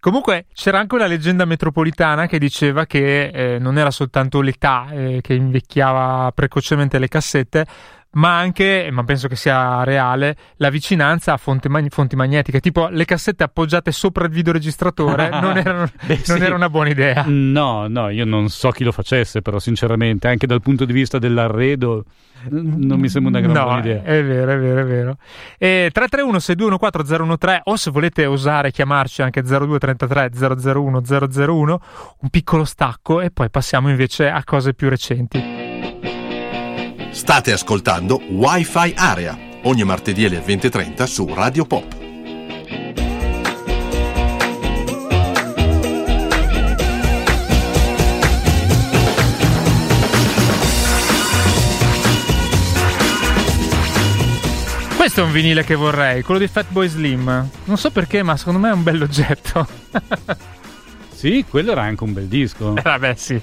[0.00, 5.20] Comunque c'era anche una leggenda metropolitana che diceva che eh, non era soltanto l'età eh,
[5.20, 7.66] che invecchiava precocemente le cassette,
[8.14, 12.88] ma anche, ma penso che sia reale, la vicinanza a fonti, mag- fonti magnetiche, tipo
[12.88, 16.44] le cassette appoggiate sopra il videoregistratore non, erano, Beh, non sì.
[16.44, 17.24] era una buona idea.
[17.26, 21.18] No, no, io non so chi lo facesse, però sinceramente, anche dal punto di vista
[21.18, 22.04] dell'arredo
[22.50, 24.02] non mi sembra una gran no, buona idea.
[24.02, 25.16] È vero, è vero, è vero.
[25.58, 30.30] E 331 621 013 o se volete osare chiamarci anche 0233
[30.74, 31.80] 001 001,
[32.20, 36.13] un piccolo stacco e poi passiamo invece a cose più recenti.
[37.14, 41.96] State ascoltando Wi-Fi Area, ogni martedì alle 20.30 su Radio Pop.
[54.96, 57.48] Questo è un vinile che vorrei, quello di Fatboy Slim.
[57.64, 59.68] Non so perché, ma secondo me è un bell'oggetto.
[61.14, 62.74] sì, quello era anche un bel disco.
[62.74, 63.40] Eh, vabbè, sì.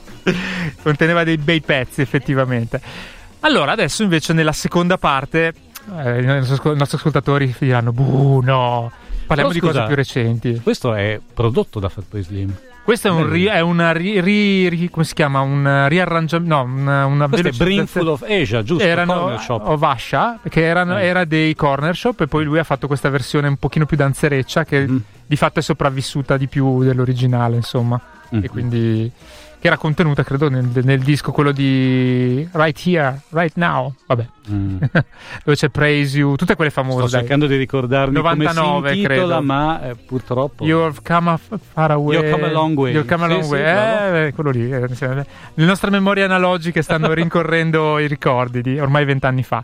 [0.83, 3.19] Conteneva dei bei pezzi, effettivamente.
[3.41, 5.53] Allora, adesso invece nella seconda parte
[5.97, 8.91] eh, i nostri ascoltatori diranno, buh, no,
[9.25, 10.59] parliamo di scusa, cose più recenti.
[10.61, 12.55] Questo è prodotto da Fatboy Slim.
[12.83, 15.41] Questo è, un ri, è una ri, ri, come si chiama?
[15.41, 16.55] Un riarrangiamento.
[16.55, 18.83] No, una, una è Brimful of Asia, giusto?
[18.83, 19.67] Erano corner shop.
[19.67, 21.05] o Vasha, che erano, eh.
[21.05, 24.65] era dei corner shop, e poi lui ha fatto questa versione un pochino più danzereccia
[24.65, 24.97] che mm.
[25.27, 28.01] di fatto è sopravvissuta di più dell'originale, insomma.
[28.35, 28.43] Mm.
[28.43, 29.11] E quindi
[29.61, 34.77] che era contenuta credo nel, nel, disco quello di Right Here, Right Now, vabbè, mm.
[35.45, 37.07] dove c'è Praise You, tutte quelle famose.
[37.07, 39.41] Sto cercando di ricordarmi 99, come si intitola, credo.
[39.43, 40.65] ma eh, purtroppo...
[40.65, 41.39] You've come a
[41.73, 42.15] far away.
[42.17, 42.91] You've come a long way.
[42.91, 44.71] You've come a long sì, way, sì, eh, quello lì.
[44.71, 49.63] Eh, le nostre memorie analogiche stanno rincorrendo i ricordi di ormai vent'anni fa.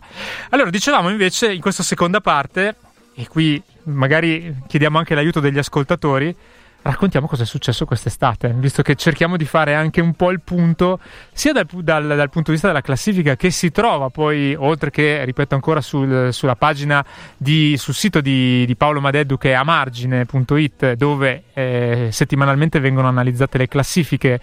[0.50, 2.76] Allora, dicevamo invece in questa seconda parte,
[3.16, 6.32] e qui magari chiediamo anche l'aiuto degli ascoltatori,
[6.88, 10.98] raccontiamo cosa è successo quest'estate, visto che cerchiamo di fare anche un po' il punto,
[11.32, 15.22] sia dal, dal, dal punto di vista della classifica che si trova poi, oltre che,
[15.24, 17.04] ripeto ancora, sul, sulla pagina,
[17.36, 23.08] di, sul sito di, di, Paolo Madeddu che è a margine.it, dove eh, settimanalmente vengono
[23.08, 24.40] analizzate le classifiche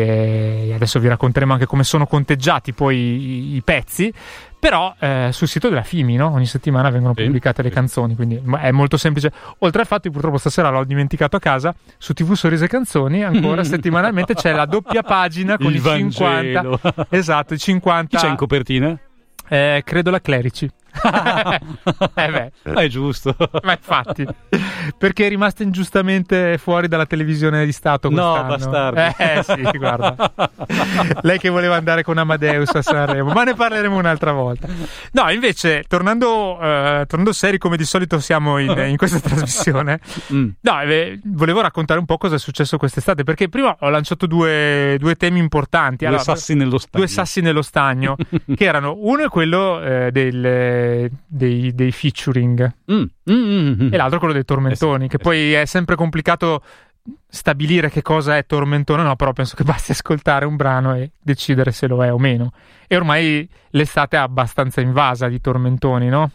[0.00, 4.12] eh, adesso vi racconteremo anche come sono conteggiati poi i, pezzi
[4.58, 6.30] però eh, sul sito della FIMI no?
[6.32, 10.38] ogni settimana vengono pubblicate le canzoni quindi è molto semplice oltre al fatto che purtroppo
[10.38, 15.02] stasera l'ho dimenticato a casa su TV Sorrisi e Canzoni ancora settimanalmente c'è la doppia
[15.02, 16.78] pagina con Il i Vangelo.
[16.82, 18.98] 50 esatto i 50 chi c'è in copertina?
[19.48, 20.70] Eh, credo la Clerici
[22.14, 22.52] eh beh.
[22.64, 23.34] Ma è giusto.
[23.62, 24.26] Ma infatti,
[24.98, 28.42] perché è rimasta ingiustamente fuori dalla televisione di Stato quest'anno.
[28.42, 29.00] No, bastardo.
[29.16, 30.32] Eh sì, guarda.
[31.22, 34.68] Lei che voleva andare con Amadeus a Sanremo, ma ne parleremo un'altra volta.
[35.12, 40.00] No, invece, tornando, uh, tornando seri come di solito siamo in, in questa trasmissione,
[40.32, 40.48] mm.
[40.60, 44.96] no, eh, volevo raccontare un po' cosa è successo quest'estate, perché prima ho lanciato due,
[44.98, 45.98] due temi importanti.
[45.98, 47.04] Due allora, sassi nello stagno.
[47.04, 48.16] Due sassi nello stagno,
[48.54, 50.44] che erano, uno è quello eh, del,
[51.26, 52.96] dei, dei, featuring mm.
[52.96, 53.92] Mm, mm, mm.
[53.92, 55.52] e l'altro quello dei tormentoni, eh sì, che eh poi sì.
[55.52, 56.62] è sempre complicato
[57.28, 61.72] stabilire che cosa è tormentone, no, però penso che basti ascoltare un brano e decidere
[61.72, 62.52] se lo è o meno.
[62.86, 66.30] E ormai l'estate è abbastanza invasa di tormentoni, no?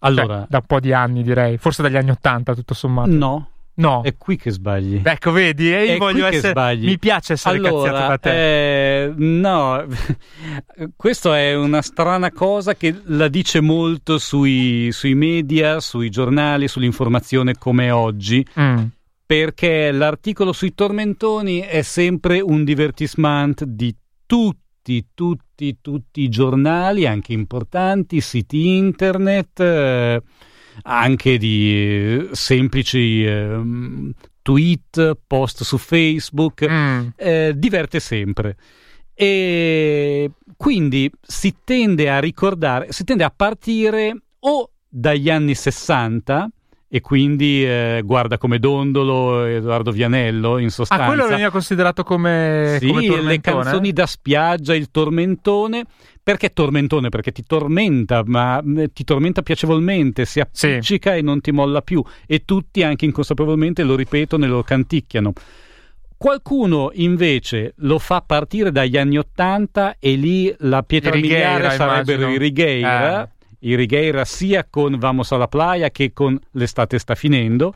[0.00, 3.10] Allora, cioè, da un po' di anni direi, forse dagli anni Ottanta tutto sommato.
[3.10, 3.48] No.
[3.74, 4.02] No.
[4.02, 5.00] È qui che sbagli.
[5.02, 6.76] Ecco, vedi, e io è voglio essere.
[6.76, 9.02] Mi piace essere allora, cazziato da te.
[9.04, 9.86] Eh, no,
[10.96, 17.56] questa è una strana cosa che la dice molto sui, sui media, sui giornali, sull'informazione
[17.56, 18.46] come oggi.
[18.58, 18.84] Mm
[19.30, 23.94] perché l'articolo sui tormentoni è sempre un divertissement di
[24.26, 30.20] tutti, tutti, tutti i giornali, anche importanti, siti internet, eh,
[30.82, 33.60] anche di eh, semplici eh,
[34.42, 37.08] tweet, post su Facebook, mm.
[37.16, 38.56] Eh, diverte sempre.
[39.14, 46.48] E quindi si tende a ricordare, si tende a partire o dagli anni 60
[46.92, 51.04] e quindi eh, guarda come Dondolo Edoardo Vianello in sostanza.
[51.04, 55.84] Ah, quello veniva considerato come, sì, come le canzoni da spiaggia, il tormentone.
[56.20, 57.08] Perché tormentone?
[57.08, 61.18] Perché ti tormenta, ma eh, ti tormenta piacevolmente, si appiccica sì.
[61.18, 62.02] e non ti molla più.
[62.26, 65.32] E tutti, anche inconsapevolmente, lo ripetono e lo canticchiano.
[66.16, 72.36] Qualcuno invece lo fa partire dagli anni Ottanta e lì la pietra miliare sarebbero i
[72.36, 73.22] Righeira.
[73.22, 77.74] Eh i Righeira sia con Vamos alla Playa che con L'estate sta finendo.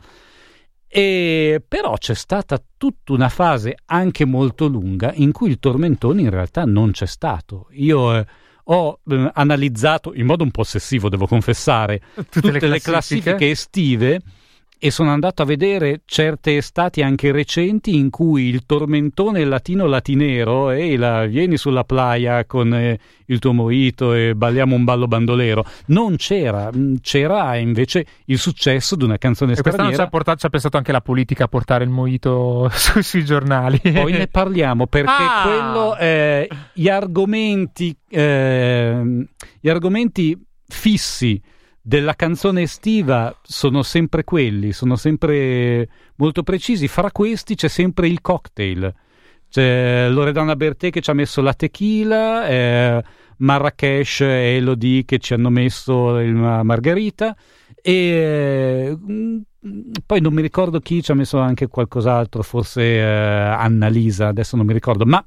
[0.87, 6.29] E però c'è stata tutta una fase anche molto lunga in cui il tormentone in
[6.29, 7.67] realtà non c'è stato.
[7.71, 8.25] Io eh,
[8.65, 12.69] ho eh, analizzato in modo un po' ossessivo, devo confessare, tutte, tutte le, classifiche.
[12.69, 14.21] le classifiche estive
[14.77, 20.97] e sono andato a vedere certe estati anche recenti in cui il tormentone latino-latinero e
[20.97, 26.15] la vieni sulla playa con eh, il tuo moito e balliamo un ballo bandolero non
[26.17, 29.83] c'era, mm, c'era invece il successo di una canzone e straniera.
[29.83, 33.01] Quest'anno ci ha, portato, ci ha pensato anche la politica a portare il moito su,
[33.01, 33.79] sui giornali.
[33.79, 35.41] Poi ne parliamo perché ah!
[35.43, 39.27] quello, eh, gli argomenti, eh,
[39.59, 41.41] gli argomenti fissi
[41.87, 46.87] della canzone estiva sono sempre quelli, sono sempre molto precisi.
[46.87, 48.91] Fra questi c'è sempre il cocktail.
[49.47, 53.03] C'è Loredana Bertè che ci ha messo la tequila, eh,
[53.37, 57.35] Marrakesh e Elodie che ci hanno messo la margarita
[57.83, 59.37] e mm,
[60.07, 64.65] poi non mi ricordo chi ci ha messo anche qualcos'altro, forse eh, Annalisa, adesso non
[64.65, 65.23] mi ricordo, ma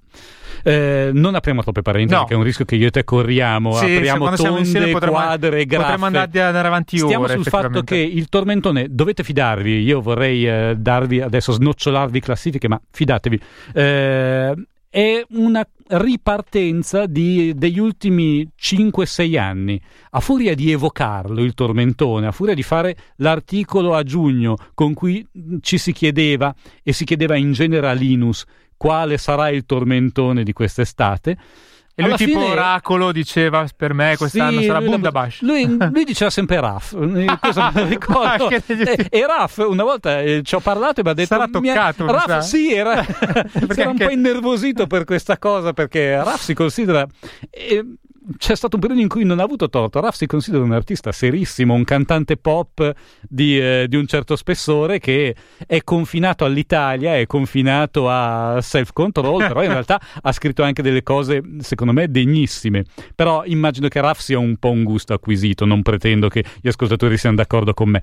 [0.68, 2.26] eh, non apriamo troppe parentesi, no.
[2.26, 3.72] che è un rischio che io e te corriamo.
[3.72, 5.84] Sì, apriamo tonde, insieme potremmo, quadre, graffe.
[5.84, 9.80] Potremmo andare avanti Stiamo ore, sul fatto che il tormentone dovete fidarvi.
[9.80, 13.40] Io vorrei eh, darvi adesso snocciolarvi classifiche, ma fidatevi.
[13.72, 14.54] Eh,
[14.90, 19.80] è una ripartenza di, degli ultimi 5-6 anni.
[20.10, 25.26] A furia di evocarlo, il tormentone, a furia di fare l'articolo a giugno con cui
[25.60, 28.44] ci si chiedeva, e si chiedeva in genere a Linus,
[28.76, 31.36] quale sarà il tormentone di quest'estate.
[31.98, 32.52] E lui tipo fine...
[32.52, 35.40] oracolo diceva per me quest'anno sì, sarà Bundabash.
[35.40, 36.96] Lui, lui, diceva sempre Raf,
[37.40, 38.50] cosa me ricordo.
[38.50, 41.34] e, e Raf una volta eh, ci ho parlato e mi ha detto...
[41.34, 42.04] Sarà toccato.
[42.04, 42.12] Mia...
[42.12, 43.04] Raf sì, era,
[43.74, 47.04] era un po' innervosito per questa cosa perché Raf si considera...
[47.50, 47.84] Eh,
[48.36, 50.00] c'è stato un periodo in cui non ha avuto torto.
[50.00, 54.98] Raff si considera un artista serissimo, un cantante pop di, eh, di, un certo spessore
[54.98, 55.34] che
[55.66, 61.42] è confinato all'Italia, è confinato a self-control, però in realtà ha scritto anche delle cose,
[61.60, 62.84] secondo me, degnissime.
[63.14, 67.16] Però immagino che Raff sia un po' un gusto acquisito, non pretendo che gli ascoltatori
[67.16, 68.02] siano d'accordo con me.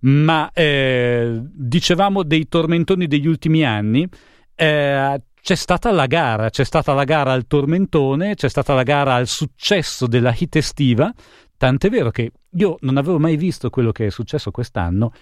[0.00, 4.06] Ma eh, dicevamo dei tormentoni degli ultimi anni.
[4.54, 9.14] Eh, c'è stata la gara, c'è stata la gara al tormentone, c'è stata la gara
[9.14, 11.12] al successo della hit estiva,
[11.56, 15.12] tant'è vero che io non avevo mai visto quello che è successo quest'anno,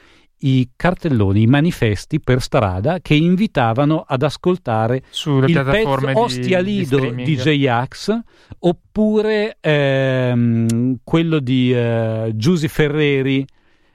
[0.40, 6.98] i cartelloni, i manifesti per strada che invitavano ad ascoltare Sulle il pezzo Ostia Lido
[6.98, 8.18] di, di J-Ax
[8.58, 13.46] oppure ehm, quello di eh, Giusy Ferreri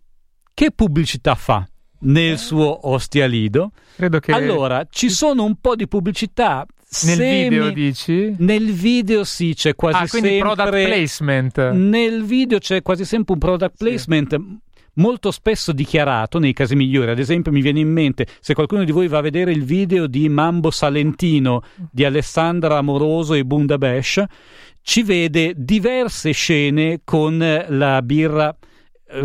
[0.55, 1.69] che pubblicità fa
[1.99, 3.73] nel suo Ostia Lido?
[3.97, 4.33] Credo che...
[4.33, 6.65] Allora, ci sono un po' di pubblicità
[7.03, 7.49] nel semi...
[7.51, 8.35] video dici?
[8.39, 10.39] Nel video sì, c'è quasi ah, sempre...
[10.39, 11.71] product placement.
[11.73, 14.63] Nel video c'è quasi sempre un product placement sì
[14.95, 17.11] molto spesso dichiarato nei casi migliori.
[17.11, 20.07] Ad esempio, mi viene in mente se qualcuno di voi va a vedere il video
[20.07, 24.23] di Mambo Salentino di Alessandra Amoroso e Bunda Bash,
[24.83, 28.55] ci vede diverse scene con la birra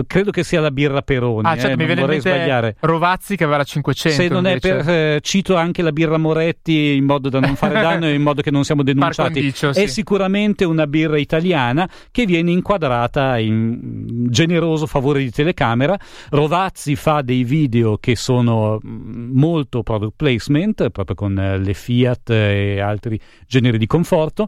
[0.05, 1.47] credo che sia la birra Peroni.
[1.47, 2.75] Ah, certo, eh, mi viene vorrei sbagliare.
[2.79, 4.21] Rovazzi che aveva la 500.
[4.21, 4.69] Se non invece.
[4.69, 8.13] è per, eh, cito anche la birra Moretti in modo da non fare danno e
[8.13, 9.33] in modo che non siamo denunciati.
[9.33, 9.87] Condicio, è sì.
[9.87, 15.97] sicuramente una birra italiana che viene inquadrata in generoso favore di telecamera.
[16.29, 22.29] Rovazzi fa dei video che sono mm, molto product placement, proprio con eh, le Fiat
[22.29, 24.47] e altri generi di conforto.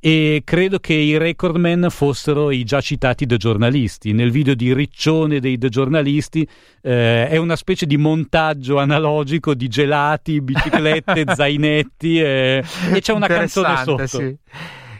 [0.00, 4.12] E credo che i recordman fossero i già citati da giornalisti.
[4.12, 6.46] Nel video di riccione dei giornalisti,
[6.80, 13.26] eh, è una specie di montaggio analogico di gelati, biciclette, zainetti eh, e c'è una
[13.26, 14.06] canzone sotto.
[14.06, 14.36] Sì.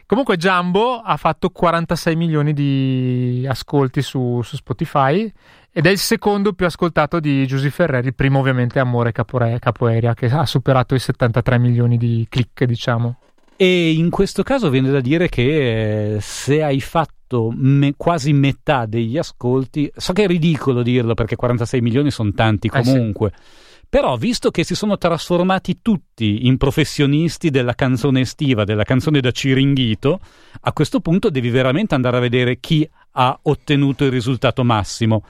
[0.07, 5.31] Comunque Jumbo ha fatto 46 milioni di ascolti su, su, Spotify
[5.73, 10.13] ed è il secondo più ascoltato di Giusy Ferreri, il primo ovviamente Amore Capore, Capoeria
[10.13, 13.21] che ha superato i 73 milioni di click diciamo.
[13.57, 17.22] E in questo caso viene da dire che eh, se hai fatto
[17.55, 19.91] me, quasi metà degli ascolti.
[19.97, 23.29] So che è ridicolo dirlo perché 46 milioni sono tanti comunque.
[23.29, 23.71] Eh sì.
[23.93, 29.31] Però, visto che si sono trasformati tutti in professionisti della canzone estiva, della canzone da
[29.31, 30.19] Ciringhito,
[30.63, 35.27] a questo punto devi veramente andare a vedere chi ha ottenuto il risultato massimo.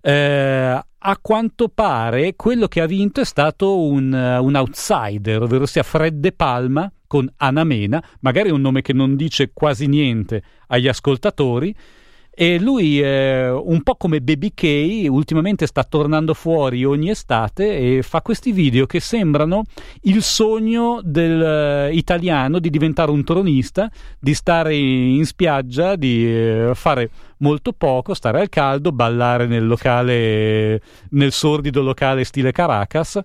[0.00, 5.82] Eh, a quanto pare quello che ha vinto è stato un, un outsider, ovvero sia
[5.82, 11.72] Fred De Palma, con Anamena, magari un nome che non dice quasi niente agli ascoltatori.
[12.36, 18.02] E lui, eh, un po' come Baby K, ultimamente sta tornando fuori ogni estate e
[18.02, 19.62] fa questi video che sembrano
[20.02, 23.88] il sogno del uh, italiano di diventare un tronista,
[24.18, 30.82] di stare in spiaggia, di uh, fare molto poco, stare al caldo, ballare nel locale,
[31.10, 33.22] nel sordido locale stile Caracas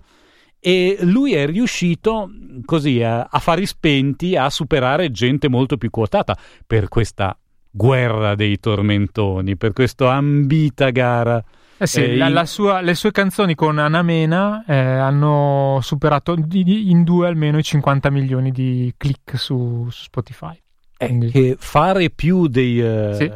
[0.60, 2.30] e lui è riuscito
[2.64, 6.36] così a, a fari spenti a superare gente molto più quotata
[6.66, 7.36] per questa
[7.70, 11.42] guerra dei tormentoni, per questa ambita gara.
[11.78, 17.04] Eh sì, eh, la, la sua, le sue canzoni con Anamena eh, hanno superato in
[17.04, 20.60] due almeno i 50 milioni di click su, su Spotify
[21.00, 23.30] è che fare più dei, uh, sì.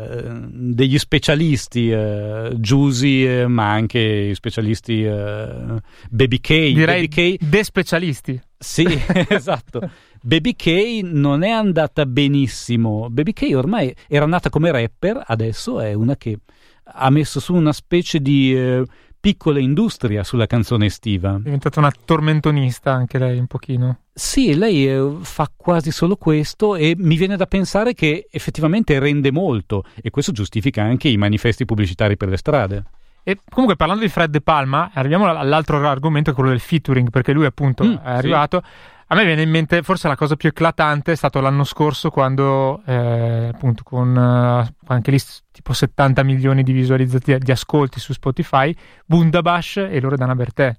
[0.50, 5.78] degli specialisti uh, Giusy, uh, ma anche i specialisti uh,
[6.10, 6.48] Baby K.
[6.48, 8.38] Direi Baby K, de specialisti.
[8.58, 8.84] Sì,
[9.28, 9.80] esatto.
[10.20, 13.08] Baby K non è andata benissimo.
[13.08, 16.40] Baby K ormai era nata come rapper, adesso è una che
[16.82, 18.84] ha messo su una specie di
[19.24, 21.36] piccola industria sulla canzone estiva.
[21.36, 24.00] È diventata una tormentonista anche lei un pochino.
[24.12, 29.32] Sì, lei eh, fa quasi solo questo e mi viene da pensare che effettivamente rende
[29.32, 32.84] molto e questo giustifica anche i manifesti pubblicitari per le strade.
[33.22, 37.46] E comunque parlando di Fred De Palma, arriviamo all'altro argomento, quello del featuring, perché lui
[37.46, 38.60] appunto mm, è arrivato.
[38.62, 38.92] Sì.
[39.08, 42.82] A me viene in mente forse la cosa più eclatante è stato l'anno scorso quando
[42.86, 45.18] eh, appunto con uh, anche lì
[45.52, 48.74] tipo 70 milioni di visualizzati di ascolti su Spotify,
[49.04, 50.74] Bundabash e Loredana Bertè.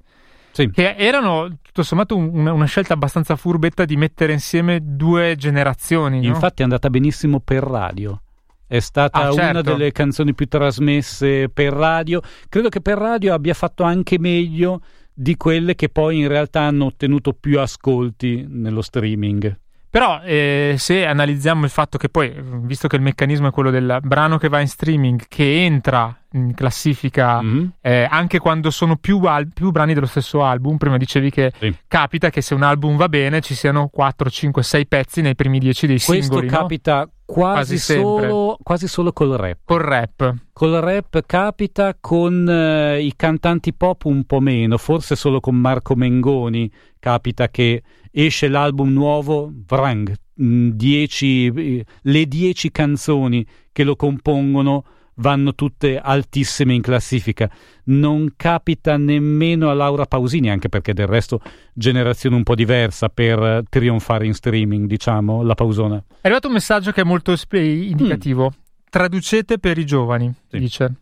[0.52, 0.70] Sì.
[0.72, 6.22] Che erano tutto sommato un, una scelta abbastanza furbetta di mettere insieme due generazioni.
[6.22, 6.28] No?
[6.28, 8.20] Infatti è andata benissimo per radio.
[8.68, 9.50] È stata ah, certo.
[9.50, 12.22] una delle canzoni più trasmesse per radio.
[12.50, 14.82] Credo che per radio abbia fatto anche meglio
[15.18, 19.58] di quelle che poi in realtà hanno ottenuto più ascolti nello streaming.
[19.96, 22.30] Però eh, se analizziamo il fatto che poi,
[22.64, 26.54] visto che il meccanismo è quello del brano che va in streaming, che entra in
[26.54, 27.66] classifica mm-hmm.
[27.80, 31.74] eh, anche quando sono più, al- più, brani dello stesso album, prima dicevi che sì.
[31.88, 35.60] capita che se un album va bene ci siano 4, 5, 6 pezzi nei primi
[35.60, 36.48] 10 dei Questo singoli.
[36.48, 37.10] Questo capita no?
[37.26, 39.60] Quasi, quasi, solo, quasi, solo, col rap.
[39.66, 40.36] Col rap.
[40.54, 45.96] Col rap capita con uh, i cantanti pop un po' meno, forse solo con Marco
[45.96, 50.12] Mengoni capita che esce l'album nuovo, vrang,
[50.42, 54.86] mm, dieci, le dieci canzoni che lo compongono
[55.16, 57.50] vanno tutte altissime in classifica.
[57.86, 61.42] Non capita nemmeno a Laura Pausini, anche perché del resto
[61.74, 65.98] generazione un po' diversa per trionfare in streaming, diciamo, la Pausona.
[65.98, 68.52] È arrivato un messaggio che è molto indicativo.
[68.54, 68.60] Mm.
[68.90, 70.58] Traducete per i giovani, sì.
[70.58, 70.96] dice.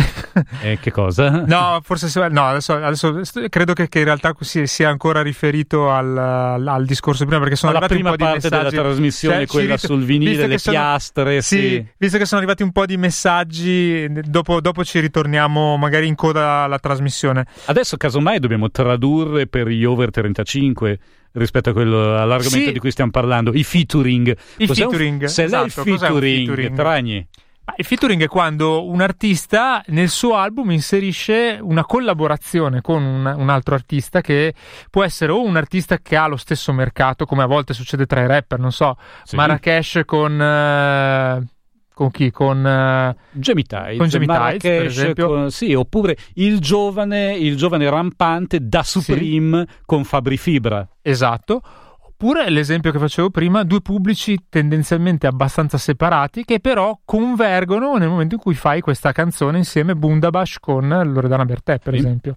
[0.62, 1.44] Eh, che cosa?
[1.46, 6.84] No, forse no, adesso, adesso credo che, che, in realtà sia ancora riferito al, al,
[6.84, 8.48] discorso prima perché sono Alla arrivati un po' di messaggi.
[8.48, 11.42] della trasmissione, cioè, quella rit- sul vinile, le sono, piastre.
[11.42, 16.06] Sì, sì, visto che sono arrivati un po' di messaggi, dopo, dopo ci ritorniamo magari
[16.06, 17.46] in coda alla trasmissione.
[17.66, 20.98] Adesso casomai dobbiamo tradurre per gli over 35
[21.32, 22.72] rispetto a quello, all'argomento sì.
[22.72, 24.36] di cui stiamo parlando, i featuring.
[24.58, 25.22] I Cos'è featuring.
[25.22, 26.76] Un, se esatto, lei featuring, featuring?
[26.76, 27.28] Tragni.
[27.76, 33.48] Il featuring è quando un artista nel suo album inserisce una collaborazione con un, un,
[33.48, 34.54] altro artista che
[34.90, 38.22] può essere o un artista che ha lo stesso mercato, come a volte succede tra
[38.22, 39.36] i rapper, non so, sì.
[39.36, 40.32] Marrakesh con...
[40.32, 41.46] Uh,
[41.94, 42.30] con chi?
[42.30, 45.26] Con uh, Jamie Tides, con Jamie Tides per esempio.
[45.26, 49.76] Con, sì, oppure il giovane, il giovane rampante da Supreme sì.
[49.84, 50.86] con Fabri Fibra.
[51.02, 51.62] Esatto
[52.22, 58.34] Oppure l'esempio che facevo prima, due pubblici tendenzialmente abbastanza separati che però convergono nel momento
[58.34, 62.36] in cui fai questa canzone insieme Bundabash con Loredana Bertè, per esempio.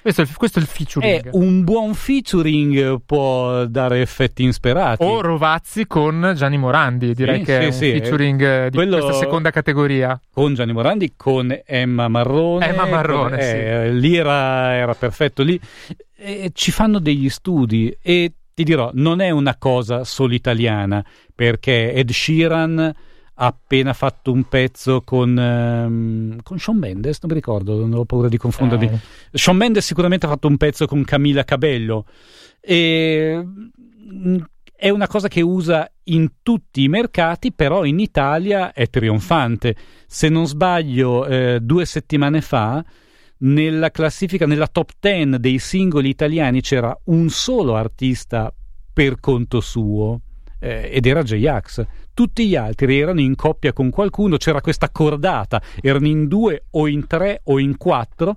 [0.00, 1.26] Questo è, il, questo è, il, featuring.
[1.26, 5.04] Eh, un buon featuring può dare effetti insperati.
[5.04, 9.12] O Rovazzi con Gianni Morandi, direi sì, che sì, è un sì, featuring di questa
[9.12, 10.20] seconda categoria.
[10.32, 12.66] Con Gianni Morandi, con Emma Marrone.
[12.66, 15.44] Emma Marrone, con, eh, Lì era, era perfetto.
[15.44, 15.60] Lì
[16.52, 22.10] ci fanno degli studi e ti dirò, non è una cosa solo italiana, perché Ed
[22.10, 22.94] Sheeran
[23.34, 28.04] ha appena fatto un pezzo con, um, con Sean Mendes, non mi ricordo, non ho
[28.04, 28.86] paura di confondermi.
[28.86, 28.98] Eh.
[29.32, 32.04] Sean Mendes sicuramente ha fatto un pezzo con Camilla Cabello
[32.60, 34.36] e mm,
[34.76, 39.76] è una cosa che usa in tutti i mercati, però in Italia è trionfante.
[40.06, 42.84] Se non sbaglio, eh, due settimane fa
[43.42, 48.52] nella classifica, nella top 10 dei singoli italiani c'era un solo artista
[48.92, 50.20] per conto suo
[50.58, 51.86] eh, ed era J-Ax.
[52.14, 56.86] Tutti gli altri erano in coppia con qualcuno, c'era questa cordata, erano in due o
[56.86, 58.36] in tre o in quattro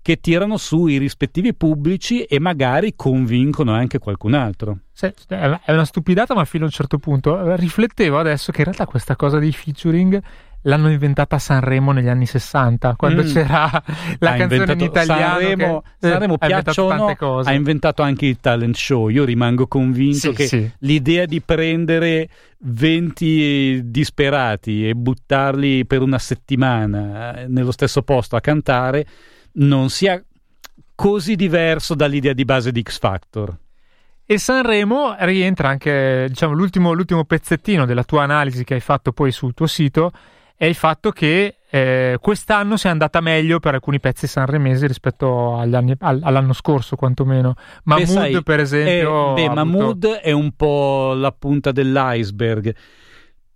[0.00, 4.78] che tirano su i rispettivi pubblici e magari convincono anche qualcun altro.
[4.92, 8.86] Sì, è una stupidata, ma fino a un certo punto riflettevo adesso che in realtà
[8.86, 10.22] questa cosa dei featuring
[10.66, 13.26] l'hanno inventata a Sanremo negli anni 60, quando mm.
[13.26, 13.82] c'era
[14.18, 15.38] la ha canzone in italiano.
[15.38, 19.08] Sanremo, che, Sanremo piaccia o no, ha inventato anche il talent show.
[19.08, 20.70] Io rimango convinto sì, che sì.
[20.80, 28.40] l'idea di prendere 20 disperati e buttarli per una settimana eh, nello stesso posto a
[28.40, 29.06] cantare
[29.52, 30.22] non sia
[30.94, 33.56] così diverso dall'idea di base di X Factor.
[34.28, 39.30] E Sanremo rientra anche, diciamo, l'ultimo, l'ultimo pezzettino della tua analisi che hai fatto poi
[39.30, 40.10] sul tuo sito
[40.56, 45.94] è il fatto che eh, quest'anno sia andata meglio per alcuni pezzi sanremesi rispetto anni,
[45.98, 47.54] all, all'anno scorso, quantomeno.
[47.84, 49.32] Mahmood, beh, sai, per esempio.
[49.32, 50.20] È, beh, Mahmood avuto...
[50.22, 52.74] è un po' la punta dell'iceberg.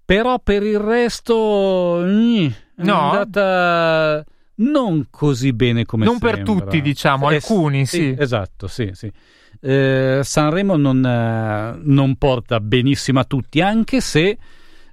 [0.05, 2.47] Però per il resto mm,
[2.77, 3.11] è no.
[3.11, 4.25] andata
[4.57, 6.37] non così bene come non sembra.
[6.37, 8.17] per tutti, diciamo, eh, alcuni sì, sì.
[8.19, 9.11] Esatto, sì, sì.
[9.63, 14.37] Eh, Sanremo non, eh, non porta benissimo a tutti, anche se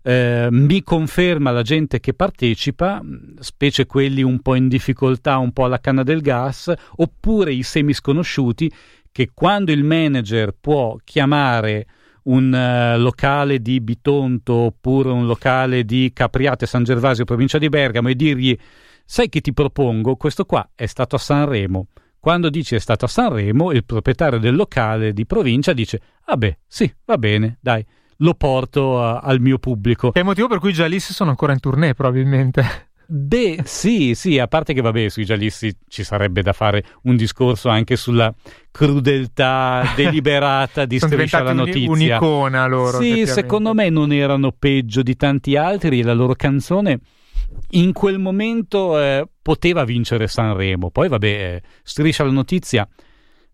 [0.08, 3.02] eh, mi conferma la gente che partecipa,
[3.40, 8.72] specie quelli un po' in difficoltà, un po' alla canna del gas, oppure i semisconosciuti
[9.12, 11.88] che quando il manager può chiamare
[12.24, 18.08] un uh, locale di Bitonto oppure un locale di Capriate, San Gervasio, provincia di Bergamo
[18.08, 18.58] e dirgli
[19.04, 21.88] sai che ti propongo, questo qua è stato a Sanremo.
[22.18, 26.58] Quando dici è stato a Sanremo, il proprietario del locale di provincia dice, vabbè, ah
[26.66, 27.86] sì, va bene, dai,
[28.18, 30.14] lo porto a, al mio pubblico.
[30.14, 32.86] È il motivo per cui i Jalis sono ancora in tournée, probabilmente.
[33.10, 37.70] Beh, sì, sì, a parte che vabbè, sui giallisti ci sarebbe da fare un discorso
[37.70, 38.34] anche sulla
[38.70, 41.90] crudeltà deliberata di Striscia la Notizia.
[41.90, 43.00] un'icona loro.
[43.00, 47.00] Sì, secondo me non erano peggio di tanti altri e la loro canzone
[47.72, 50.90] in quel momento eh, poteva vincere Sanremo.
[50.90, 52.88] Poi vabbè, eh, Striscia la Notizia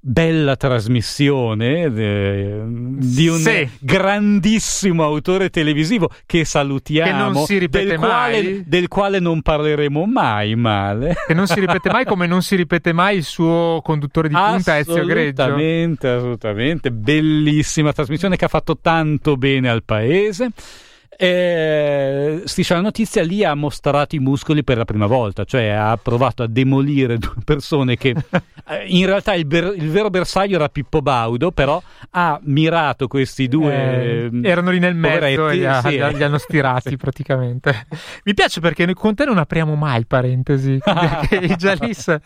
[0.05, 3.69] bella trasmissione eh, di un sì.
[3.79, 8.09] grandissimo autore televisivo che salutiamo, che non si ripete del, mai.
[8.09, 11.15] Quale, del quale non parleremo mai male.
[11.25, 14.77] Che non si ripete mai come non si ripete mai il suo conduttore di punta
[14.77, 15.41] Ezio Greggio.
[15.41, 20.49] Assolutamente, assolutamente, bellissima trasmissione che ha fatto tanto bene al paese.
[21.23, 25.95] Eh, Striscia la notizia lì ha mostrato i muscoli per la prima volta, cioè ha
[25.95, 30.67] provato a demolire due persone che eh, in realtà il, ber- il, vero bersaglio era
[30.67, 35.79] Pippo Baudo, però ha mirato questi due eh, erano lì nel mezzo e li, ha,
[35.79, 35.91] sì.
[35.91, 37.87] li hanno stirati praticamente.
[38.25, 40.77] Mi piace perché noi con te non apriamo mai parentesi,
[41.39, 42.19] i Jalis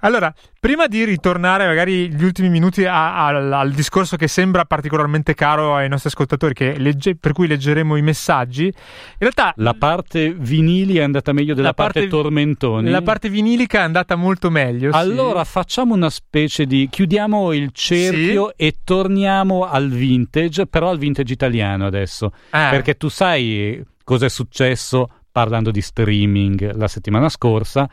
[0.00, 5.34] allora, prima di ritornare magari gli ultimi minuti a, a, al discorso che sembra particolarmente
[5.34, 8.72] caro ai nostri ascoltatori, legge, per cui leggeremo i messaggi, in
[9.18, 9.52] realtà...
[9.56, 12.90] La parte vinili è andata meglio della parte, parte, tormentoni.
[12.90, 14.90] La parte vinilica è andata molto meglio.
[14.92, 15.50] Allora sì.
[15.50, 16.88] facciamo una specie di...
[16.90, 18.64] chiudiamo il cerchio sì.
[18.64, 22.32] e torniamo al vintage, però al vintage italiano adesso.
[22.50, 22.70] Ah.
[22.70, 27.86] Perché tu sai cosa è successo parlando di streaming la settimana scorsa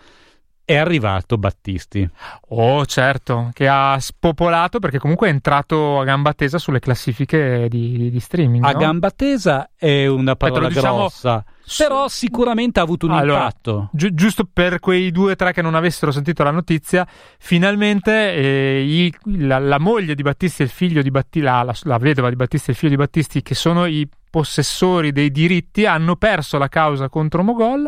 [0.66, 2.08] è arrivato Battisti.
[2.50, 8.10] Oh, certo, che ha spopolato perché comunque è entrato a gamba tesa sulle classifiche di,
[8.10, 8.64] di streaming.
[8.64, 8.78] A no?
[8.78, 10.98] gamba tesa è una parola Aspetta, diciamo...
[10.98, 11.46] grossa.
[11.78, 13.90] Però sicuramente ha avuto un allora, impatto.
[13.94, 17.08] Gi- giusto per quei due o tre che non avessero sentito la notizia,
[17.38, 21.74] finalmente eh, i, la, la, moglie di Battisti e il figlio di Battisti, la, la,
[21.84, 25.86] la vedova di Battisti e il figlio di Battisti, che sono i possessori dei diritti
[25.86, 27.88] hanno perso la causa contro Mogol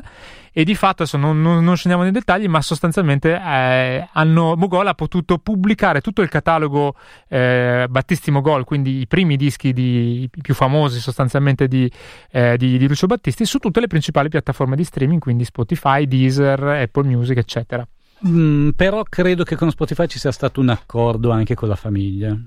[0.54, 4.86] e di fatto adesso non, non, non scendiamo nei dettagli ma sostanzialmente eh, hanno, Mogol
[4.86, 6.93] ha potuto pubblicare tutto il catalogo
[7.30, 11.91] eh, Battisti Mogol quindi i primi dischi di, i più famosi sostanzialmente di,
[12.30, 16.62] eh, di, di Lucio Battisti su tutte le principali piattaforme di streaming quindi Spotify, Deezer,
[16.62, 17.88] Apple Music eccetera.
[18.28, 22.38] Mm, però credo che con Spotify ci sia stato un accordo anche con la famiglia.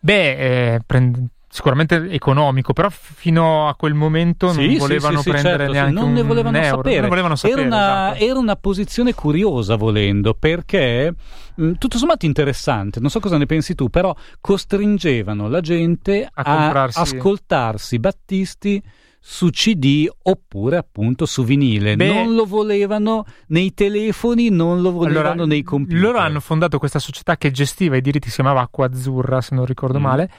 [0.00, 5.30] Beh eh, prend- sicuramente economico, però fino a quel momento sì, non volevano sì, sì,
[5.30, 7.00] prendere certo, neanche non ne volevano un sapere.
[7.00, 8.24] Non volevano sapere era, una, esatto.
[8.24, 11.12] era, una, posizione curiosa volendo, perché
[11.56, 16.70] mh, tutto sommato interessante, non so cosa ne pensi tu, però costringevano la gente a,
[16.70, 18.80] a ascoltarsi Battisti
[19.22, 21.96] su CD oppure appunto su vinile.
[21.96, 26.00] Beh, non lo volevano nei telefoni, non lo volevano allora, nei computer.
[26.00, 29.64] Loro hanno fondato questa società che gestiva i diritti, si chiamava Acqua Azzurra, se non
[29.64, 30.02] ricordo mm.
[30.02, 30.30] male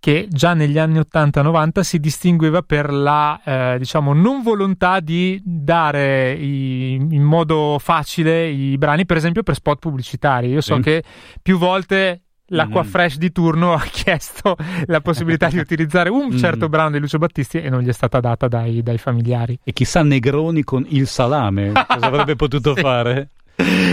[0.00, 6.32] che già negli anni 80-90 si distingueva per la eh, diciamo non volontà di dare
[6.32, 10.48] i, in modo facile i brani, per esempio per spot pubblicitari.
[10.48, 10.82] Io so sì.
[10.82, 11.02] che
[11.42, 12.86] più volte l'acqua mm.
[12.86, 16.36] fresh di turno ha chiesto la possibilità di utilizzare un mm.
[16.36, 19.58] certo brano di Lucio Battisti e non gli è stata data dai, dai familiari.
[19.64, 22.80] E chissà Negroni con il salame cosa avrebbe potuto sì.
[22.80, 23.30] fare?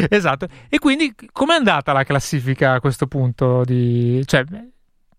[0.09, 0.47] Esatto.
[0.69, 3.63] E quindi com'è andata la classifica a questo punto?
[3.65, 4.21] Di...
[4.25, 4.43] Cioè,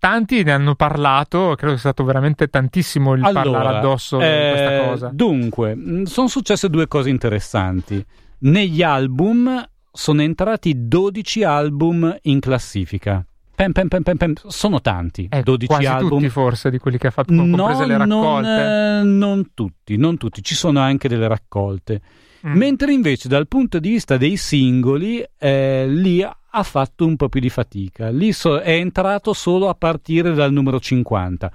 [0.07, 4.49] tanti ne hanno parlato, credo sia stato veramente tantissimo il allora, parlare addosso eh, di
[4.51, 5.11] questa cosa.
[5.13, 8.05] Dunque, mm, sono successe due cose interessanti.
[8.39, 13.27] Negli album sono entrati 12 album in classifica.
[13.57, 14.33] Pem, pem, pem.
[14.49, 16.19] Sono tanti, eh, 12 quasi album.
[16.19, 18.49] tutti forse di quelli che ha fatto, comprese no, le raccolte.
[18.49, 22.03] Non, eh, non tutti, non tutti, ci sono anche delle raccolte.
[22.47, 22.53] Mm.
[22.55, 27.41] Mentre invece dal punto di vista dei singoli, eh, lì ha fatto un po' più
[27.41, 28.11] di fatica.
[28.11, 31.51] Lì so- è entrato solo a partire dal numero 50.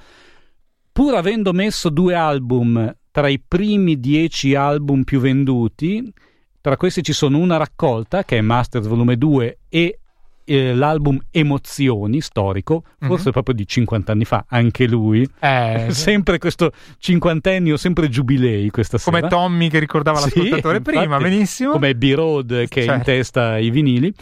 [0.92, 6.12] Pur avendo messo due album tra i primi dieci album più venduti,
[6.60, 10.01] tra questi ci sono una raccolta che è Masters Volume 2 e
[10.46, 13.32] eh, l'album Emozioni storico, forse mm-hmm.
[13.32, 15.28] proprio di 50 anni fa, anche lui.
[15.40, 19.30] Eh, sempre questo cinquantennio, sempre giubilei questa come sera.
[19.30, 21.72] Come Tommy che ricordava l'ascoltatore sì, prima, benissimo.
[21.72, 22.92] Come B-Road che certo.
[22.92, 24.14] è in testa i vinili.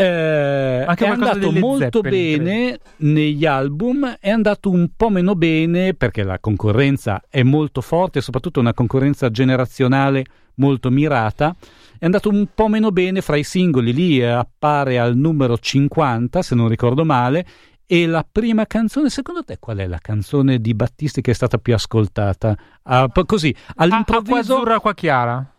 [0.00, 2.82] Eh, è andato molto Zeppelin, bene credo.
[2.98, 8.60] negli album, è andato un po' meno bene perché la concorrenza è molto forte, soprattutto
[8.60, 10.24] una concorrenza generazionale
[10.58, 11.56] molto mirata.
[11.98, 16.54] È andato un po' meno bene fra i singoli, lì appare al numero 50, se
[16.54, 17.46] non ricordo male,
[17.86, 21.58] e la prima canzone, secondo te, qual è la canzone di Battisti che è stata
[21.58, 22.56] più ascoltata?
[22.82, 24.36] Ah, così, all'improvviso...
[24.36, 25.52] Acqua azzurra, acqua chiara.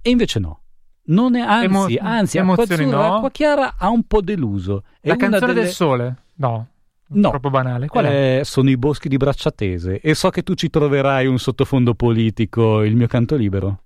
[0.00, 0.60] E invece no.
[1.06, 3.14] Non è, anzi, Emo- anzi, acqua azzurra, no?
[3.16, 4.84] acqua chiara ha un po' deluso.
[5.00, 5.64] È la canzone delle...
[5.64, 6.16] del sole?
[6.36, 6.68] No.
[7.06, 7.88] No, troppo banale.
[7.88, 8.38] Qual è?
[8.38, 12.82] Eh, sono i boschi di Bracciatese e so che tu ci troverai un sottofondo politico,
[12.82, 13.82] il mio canto libero.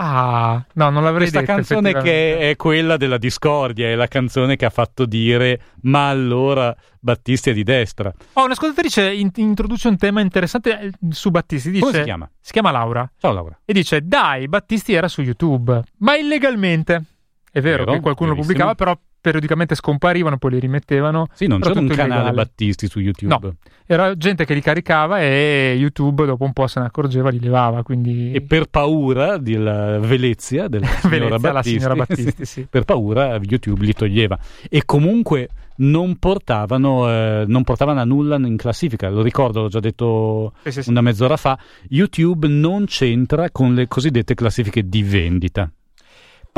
[0.00, 1.54] Ah, no, non l'avrei Questa detto.
[1.54, 6.08] Questa canzone che è quella della discordia, è la canzone che ha fatto dire ma
[6.08, 8.12] allora Battisti è di destra.
[8.34, 11.70] Oh, un'ascoltatrice in- introduce un tema interessante eh, su Battisti.
[11.70, 12.30] Dice, Come si chiama?
[12.40, 13.10] Si chiama Laura.
[13.18, 13.58] Ciao Laura.
[13.64, 17.02] E dice, dai, Battisti era su YouTube, ma illegalmente.
[17.50, 21.28] È vero, vero che qualcuno lo pubblicava, però periodicamente scomparivano, poi li rimettevano.
[21.32, 22.34] Sì, non c'era un canale illegale.
[22.34, 23.38] Battisti su YouTube.
[23.40, 23.54] No,
[23.86, 27.82] era gente che li caricava e YouTube dopo un po' se ne accorgeva, li levava.
[27.82, 28.32] Quindi...
[28.32, 32.66] E per paura della velezia della signora Velezia, Battisti, signora Battisti sì.
[32.68, 34.38] per paura YouTube li toglieva.
[34.68, 35.48] E comunque
[35.78, 39.08] non portavano, eh, non portavano a nulla in classifica.
[39.08, 41.58] Lo ricordo, l'ho già detto sì, sì, una mezz'ora fa.
[41.88, 45.70] YouTube non c'entra con le cosiddette classifiche di vendita.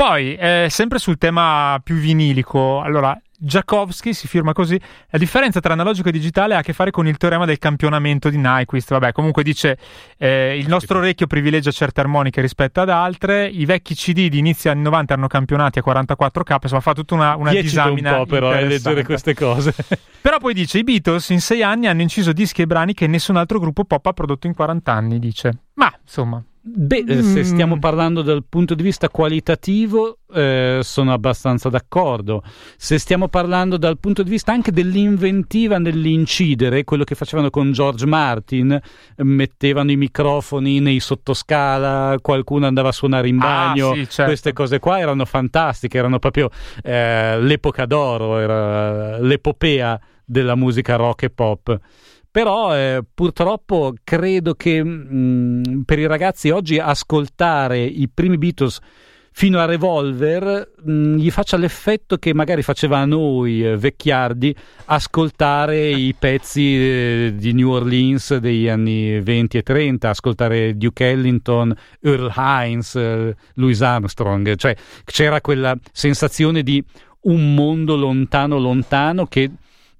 [0.01, 4.81] Poi, eh, sempre sul tema più vinilico, allora, Jakowski si firma così.
[5.11, 8.31] La differenza tra analogico e digitale ha a che fare con il teorema del campionamento
[8.31, 8.89] di Nyquist.
[8.89, 9.77] Vabbè, comunque dice
[10.17, 13.45] eh, il nostro orecchio privilegia certe armoniche rispetto ad altre.
[13.45, 16.57] I vecchi CD di inizio anni 90 erano campionati a 44k.
[16.63, 18.17] Insomma, fa tutta una, una disamina.
[18.17, 19.71] un po' però a leggere queste cose.
[20.19, 23.35] però poi dice: I Beatles in sei anni hanno inciso dischi e brani che nessun
[23.35, 25.19] altro gruppo pop ha prodotto in 40 anni.
[25.19, 27.19] Dice, ma insomma, Beh, mm.
[27.21, 32.43] se stiamo parlando dal punto di vista qualitativo, eh, sono abbastanza d'accordo.
[32.77, 38.05] Se stiamo parlando dal punto di vista anche dell'inventiva nell'incidere, quello che facevano con George
[38.05, 38.79] Martin,
[39.17, 44.25] mettevano i microfoni nei sottoscala, qualcuno andava a suonare in ah, bagno, ah, sì, certo.
[44.25, 46.51] queste cose qua erano fantastiche, erano proprio
[46.83, 51.79] eh, l'epoca d'oro, era l'epopea della musica rock e pop.
[52.31, 58.79] Però eh, purtroppo credo che mh, mm, per i ragazzi oggi ascoltare i primi Beatles
[59.33, 64.55] fino a Revolver mh, mm, gli faccia l'effetto che magari faceva a noi eh, vecchiardi
[64.85, 71.75] ascoltare i pezzi eh, di New Orleans degli anni 20 e 30, ascoltare Duke Ellington,
[71.99, 74.73] Earl Hines, eh, Louis Armstrong, cioè
[75.03, 76.81] c'era quella sensazione di
[77.23, 79.51] un mondo lontano lontano che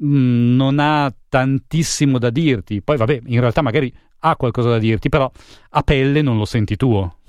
[0.03, 2.81] Mm, non ha tantissimo da dirti.
[2.81, 5.31] Poi, vabbè, in realtà magari ha qualcosa da dirti, però
[5.69, 7.19] a pelle non lo senti tuo.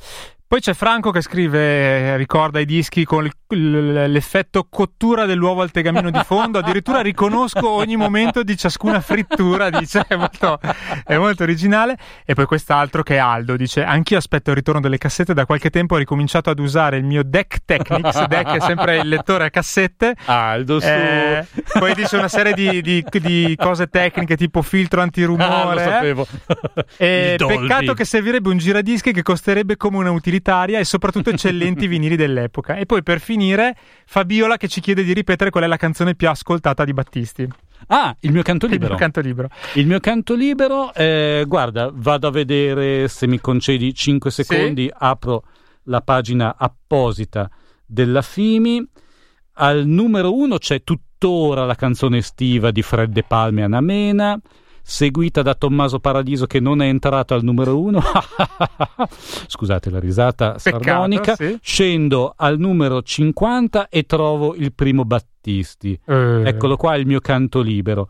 [0.52, 6.20] Poi c'è Franco che scrive, ricorda i dischi con l'effetto cottura dell'uovo al tegamino di
[6.24, 10.60] fondo, addirittura riconosco ogni momento di ciascuna frittura, dice, è molto,
[11.06, 11.96] è molto, originale.
[12.26, 15.70] E poi quest'altro che è Aldo, dice, anch'io aspetto il ritorno delle cassette, da qualche
[15.70, 19.50] tempo ho ricominciato ad usare il mio Deck Technics, Deck è sempre il lettore a
[19.50, 20.14] cassette.
[20.26, 20.86] Aldo, su.
[20.86, 21.46] Eh,
[21.78, 25.50] poi dice una serie di, di, di, cose tecniche tipo filtro antirumore.
[25.50, 26.26] Ah, lo sapevo.
[26.98, 27.36] Eh.
[27.38, 32.16] peccato che servirebbe un giradischi che costerebbe come una utilità utilitaria e soprattutto eccellenti vinili
[32.16, 32.74] dell'epoca.
[32.74, 36.28] E poi per finire Fabiola che ci chiede di ripetere qual è la canzone più
[36.28, 37.48] ascoltata di Battisti.
[37.88, 38.92] Ah, il mio canto libero.
[38.92, 39.48] Il mio canto libero.
[39.74, 44.94] Il mio canto libero, eh, guarda, vado a vedere se mi concedi 5 secondi, sì?
[44.98, 45.44] apro
[45.84, 47.50] la pagina apposita
[47.84, 48.86] della Fimi.
[49.54, 54.40] Al numero 1 c'è tuttora la canzone estiva di Fred De Palme e Anamena
[54.82, 58.00] seguita da Tommaso Paradiso che non è entrato al numero uno.
[59.46, 61.34] Scusate la risata Peccato, sardonica.
[61.36, 61.58] Sì.
[61.60, 65.98] Scendo al numero 50 e trovo il primo Battisti.
[66.04, 66.42] Eh.
[66.44, 68.08] Eccolo qua il mio canto libero.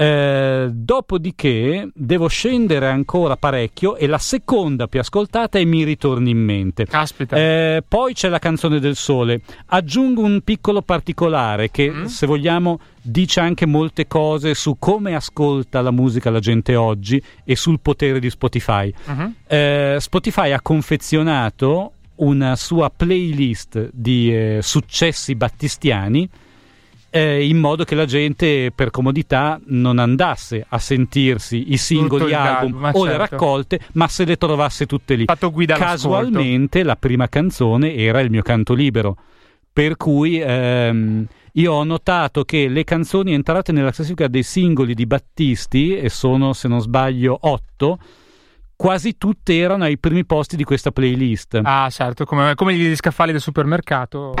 [0.00, 6.38] Eh, dopodiché devo scendere ancora parecchio e la seconda più ascoltata e mi ritorna in
[6.38, 6.86] mente.
[6.86, 7.36] Caspita.
[7.36, 9.40] Eh, poi c'è la canzone del sole.
[9.66, 12.04] Aggiungo un piccolo particolare che, mm.
[12.04, 17.56] se vogliamo, dice anche molte cose su come ascolta la musica la gente oggi e
[17.56, 18.94] sul potere di Spotify.
[19.04, 19.32] Uh-huh.
[19.48, 26.28] Eh, Spotify ha confezionato una sua playlist di eh, successi battistiani
[27.10, 32.84] eh, in modo che la gente per comodità non andasse a sentirsi i singoli album
[32.84, 33.04] o certo.
[33.04, 35.24] le raccolte, ma se le trovasse tutte lì.
[35.26, 39.16] Casualmente la prima canzone era il mio canto libero,
[39.72, 45.06] per cui ehm, io ho notato che le canzoni entrate nella classifica dei singoli di
[45.06, 47.98] Battisti, e sono se non sbaglio otto,
[48.76, 51.60] quasi tutte erano ai primi posti di questa playlist.
[51.62, 54.34] Ah, certo, come, come gli scaffali del supermercato.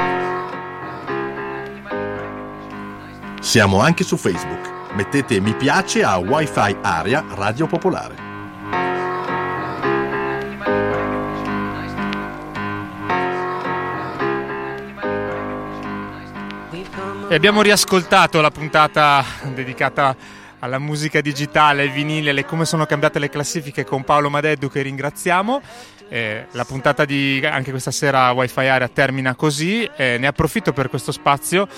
[3.40, 4.92] Siamo anche su Facebook.
[4.94, 8.26] Mettete mi piace a Wi-Fi Area Radio Popolare.
[17.28, 19.24] E abbiamo riascoltato la puntata
[19.54, 20.16] dedicata
[20.58, 24.82] alla musica digitale, al vinile, le, come sono cambiate le classifiche con Paolo Madeddu che
[24.82, 25.62] ringraziamo.
[26.08, 30.88] Eh, la puntata di anche questa sera Wi-Fi Area termina così, eh, ne approfitto per
[30.88, 31.68] questo spazio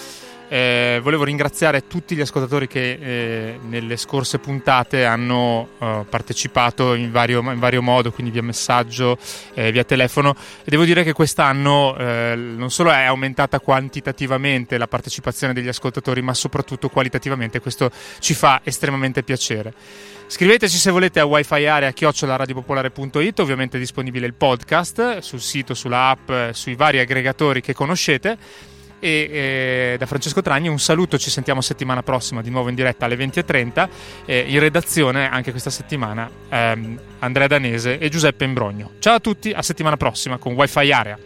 [0.52, 7.12] eh, volevo ringraziare tutti gli ascoltatori che eh, nelle scorse puntate hanno uh, partecipato in
[7.12, 9.16] vario, in vario, modo, quindi via messaggio,
[9.54, 10.34] eh, via telefono.
[10.64, 16.20] E devo dire che quest'anno eh, non solo è aumentata quantitativamente la partecipazione degli ascoltatori,
[16.20, 17.60] ma soprattutto qualitativamente.
[17.60, 17.88] Questo
[18.18, 19.72] ci fa estremamente piacere.
[20.26, 26.08] Scriveteci se volete a wifi area chiocciolaradiopopolare.it, ovviamente è disponibile il podcast sul sito, sulla
[26.08, 28.68] app, sui vari aggregatori che conoscete
[29.00, 33.06] e eh, da Francesco Tragni un saluto, ci sentiamo settimana prossima di nuovo in diretta
[33.06, 33.88] alle 20.30
[34.26, 38.92] eh, in redazione anche questa settimana ehm, Andrea Danese e Giuseppe Imbrogno.
[38.98, 41.18] Ciao a tutti, a settimana prossima con Wi-Fi Area.